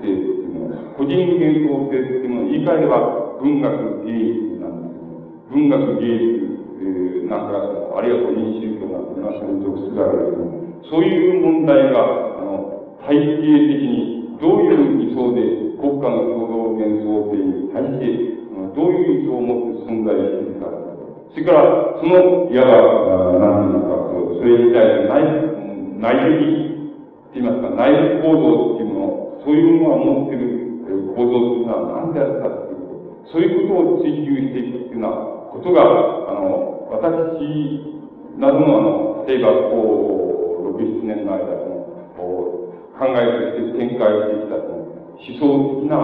[0.00, 2.98] 性っていうの、個人幻想性っていうのを言い換えれば
[3.38, 5.18] 文学芸術なんですけど、
[5.50, 18.42] 文学芸術、えー、なんか、あるいは個人宗教なんていうのはそれに属するわけですけどそういう問題が、あの、体系的にどういう理想で国家の共同幻想性に対して、
[18.74, 20.66] どういう意図を持って存在しているか。
[21.30, 24.02] それから、その、いわば、何ていうか、
[24.34, 25.22] それに対して内、
[26.02, 26.72] 内的、
[27.30, 30.74] って言いますか、内部構造っていうもの、そういうものが持っている
[31.14, 35.14] 構造っていうのは何であるかっていうことそういうことを追求していくっていうような
[35.54, 37.06] ことが、あの、私
[38.42, 41.72] などの、あの、例えば、こう、67年の間の、
[43.02, 45.98] 考えとして展開してきたと、思想的な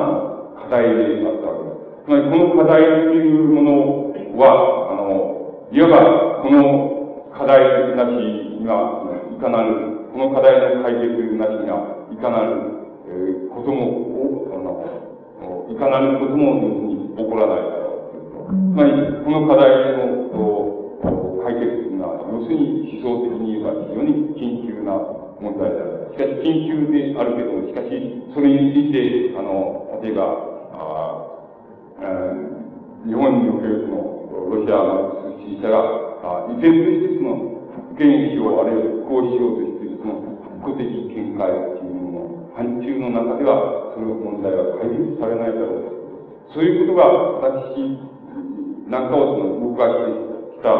[0.59, 2.03] 課題であったわけです。
[2.03, 8.19] つまり、この課題というものは、あの、いわば、この課題なし
[8.59, 12.67] には、いかなる、この課題の解決なしには、いかなる、
[13.07, 18.11] えー、ことも、あの、いかなることも、起こらないだろ
[18.51, 18.59] う。
[18.75, 18.91] つまり、
[19.23, 20.27] この課題の、
[21.47, 26.11] 解決というのは、要するに思想的に言えば非常に緊急な問題である。
[26.12, 27.91] しかし、緊急であるけども、しかし、
[28.34, 31.18] それについて、あの、例えば、あ
[33.07, 33.99] 日本におけるその、
[34.51, 35.78] ロシアの支持者が、
[36.22, 37.59] あ依然としてその、
[37.99, 40.22] 原始をあるいは復興しようとしているその
[40.62, 45.99] 復古的見解っていうものの範疇の中では、その問題は解決されないだろう
[46.55, 47.07] そういうことが、
[47.51, 47.78] 私
[48.89, 50.74] なんかをその動かしてきた、あ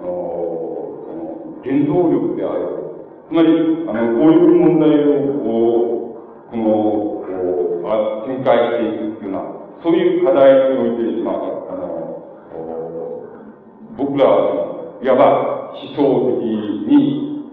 [0.00, 0.08] の、
[1.64, 2.81] 原動力である。
[3.32, 3.48] つまり、
[3.88, 5.48] あの、こういう問題を、
[6.50, 6.68] この、
[7.24, 7.32] こ
[7.80, 9.48] う、あ展開していくというような、
[9.82, 11.40] そういう課題において、まあ、
[11.72, 11.88] あの、
[13.96, 17.48] 僕らは、いわば思想的に、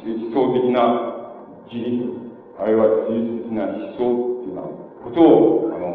[0.00, 0.80] 思想的な
[1.70, 2.08] 自立、
[2.58, 4.64] あるいは自律的な思想っていうような
[5.04, 5.92] ことを、あの、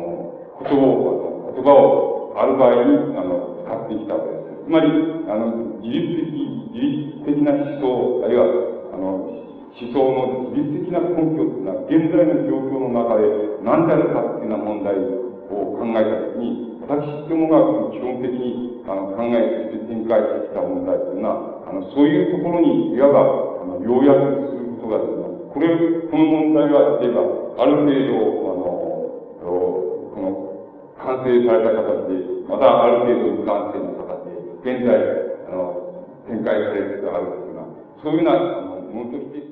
[0.60, 4.62] ことを、あの、言葉をある場合に、あの、使ってきたわけです。
[4.66, 4.86] つまり、
[5.26, 6.38] あの、自律的、
[6.70, 13.24] 自律的な思想、あるいは、あの、思想の自律的な根拠っていうのは、現在の状況の中で
[13.64, 25.56] 何であるかっていうような問題を考えたときに、私どもが基本的にあの考えて展開してきた問題というのは、あの、そういうところに、いわば、あの、要約することができます。
[25.56, 25.72] これ、
[26.12, 27.24] この問題は、例えば、
[27.62, 28.92] ある程度、あの、
[29.40, 30.52] この、
[31.00, 35.00] 完成された形で、またある程度未完成の形で、現在、
[35.48, 35.96] あの、
[36.28, 37.66] 展開されつつあるというような、
[38.04, 39.48] そういうような、ものとして、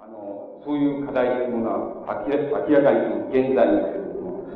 [0.00, 4.00] あの、そういう課題というものは、明らかに現在に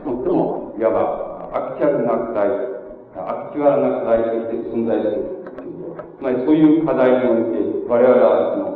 [0.04, 2.48] 最も、いわば、アクチュアルな課題、
[3.14, 5.34] アクチュアルな課題として存在する。
[6.18, 8.74] つまり、そういう課題において、我々は、あの、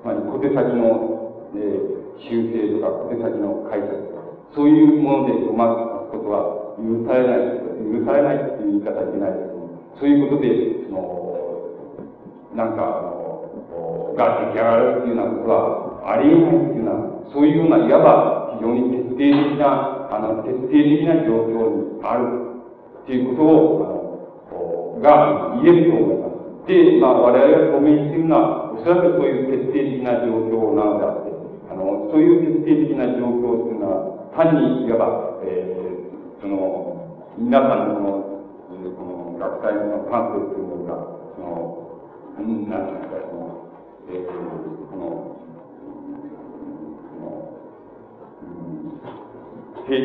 [0.00, 7.58] つまり、小手先の、えー、修正とか、小手先の解釈とか、そういうものでごまくことは許されない、
[7.90, 9.58] 許されないっていう言い方はいけないですけど
[9.98, 10.48] そういうことで、
[10.86, 11.28] その、
[12.54, 13.07] なんか、
[14.18, 22.26] が出来上がるっていうようなことはありえないっていうような、そういうような、いわば非常に徹底的な、あの、徹底的な状況にある
[23.04, 23.98] っていうことを、あの、
[24.98, 26.28] が言えると思いま
[26.66, 26.66] す。
[26.66, 31.32] で、まあ、我々が公明しているのは、おそらくそういう徹底的な状況なのであって、
[31.70, 38.28] あの、そういう徹底的な状況っていうのは、単に、いわば、えー、その、皆さんのこの、
[38.68, 41.06] この学会のパンフレットというのが、
[41.36, 41.78] その、
[42.38, 43.67] なんていうんですか、その、
[44.10, 45.36] えー、この、
[49.84, 49.96] 閉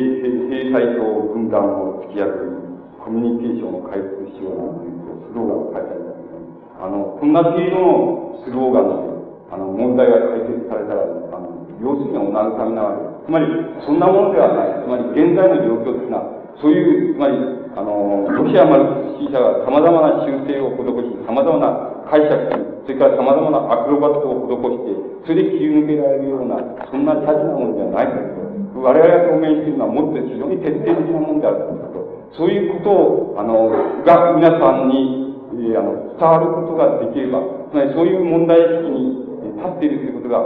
[0.72, 2.64] 鎖と分断を突き破り、
[3.00, 6.40] コミュニケーションを回復しようなんていうスローガンが書いてありますね。
[6.80, 9.12] あの、こんな程度のスローガンで、
[9.52, 13.24] あの、問題が解決されたら、あの、要するにお慰めなわけです。
[13.24, 13.48] つまり、
[13.88, 14.84] そんなものではない。
[14.84, 16.28] つまり、現在の状況というのは、
[16.60, 17.40] そういう、つまり、
[17.72, 26.60] あの、ロシアマルクス主義者が様々な修正を施し、様々な解釈、それから様々なアクロバットを施して、それで切り抜けられるような、
[26.92, 28.44] そんなチャチなものではないという
[28.84, 32.04] 我々が表現しているのはもっと非常に徹底的なものであるということ。
[32.36, 33.70] そういうことを、あの、
[34.04, 35.38] が皆さんに、
[35.72, 39.24] えー、あの、伝わることができれば、つまりそういう問題意識に
[39.56, 40.44] 立っているということが、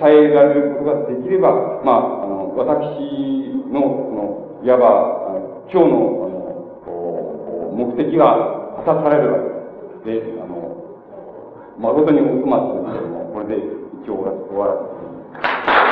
[0.00, 2.70] 伝えられることができれば、まあ、あの、私
[3.68, 5.28] の、この、いわば、
[5.68, 6.38] 今日の、あ
[6.88, 9.38] の、目的が果たされるわ
[10.04, 10.26] けです。
[10.32, 10.37] で、
[11.78, 13.62] 誠に奥まですけども、これで
[14.02, 15.87] 一応終わらせて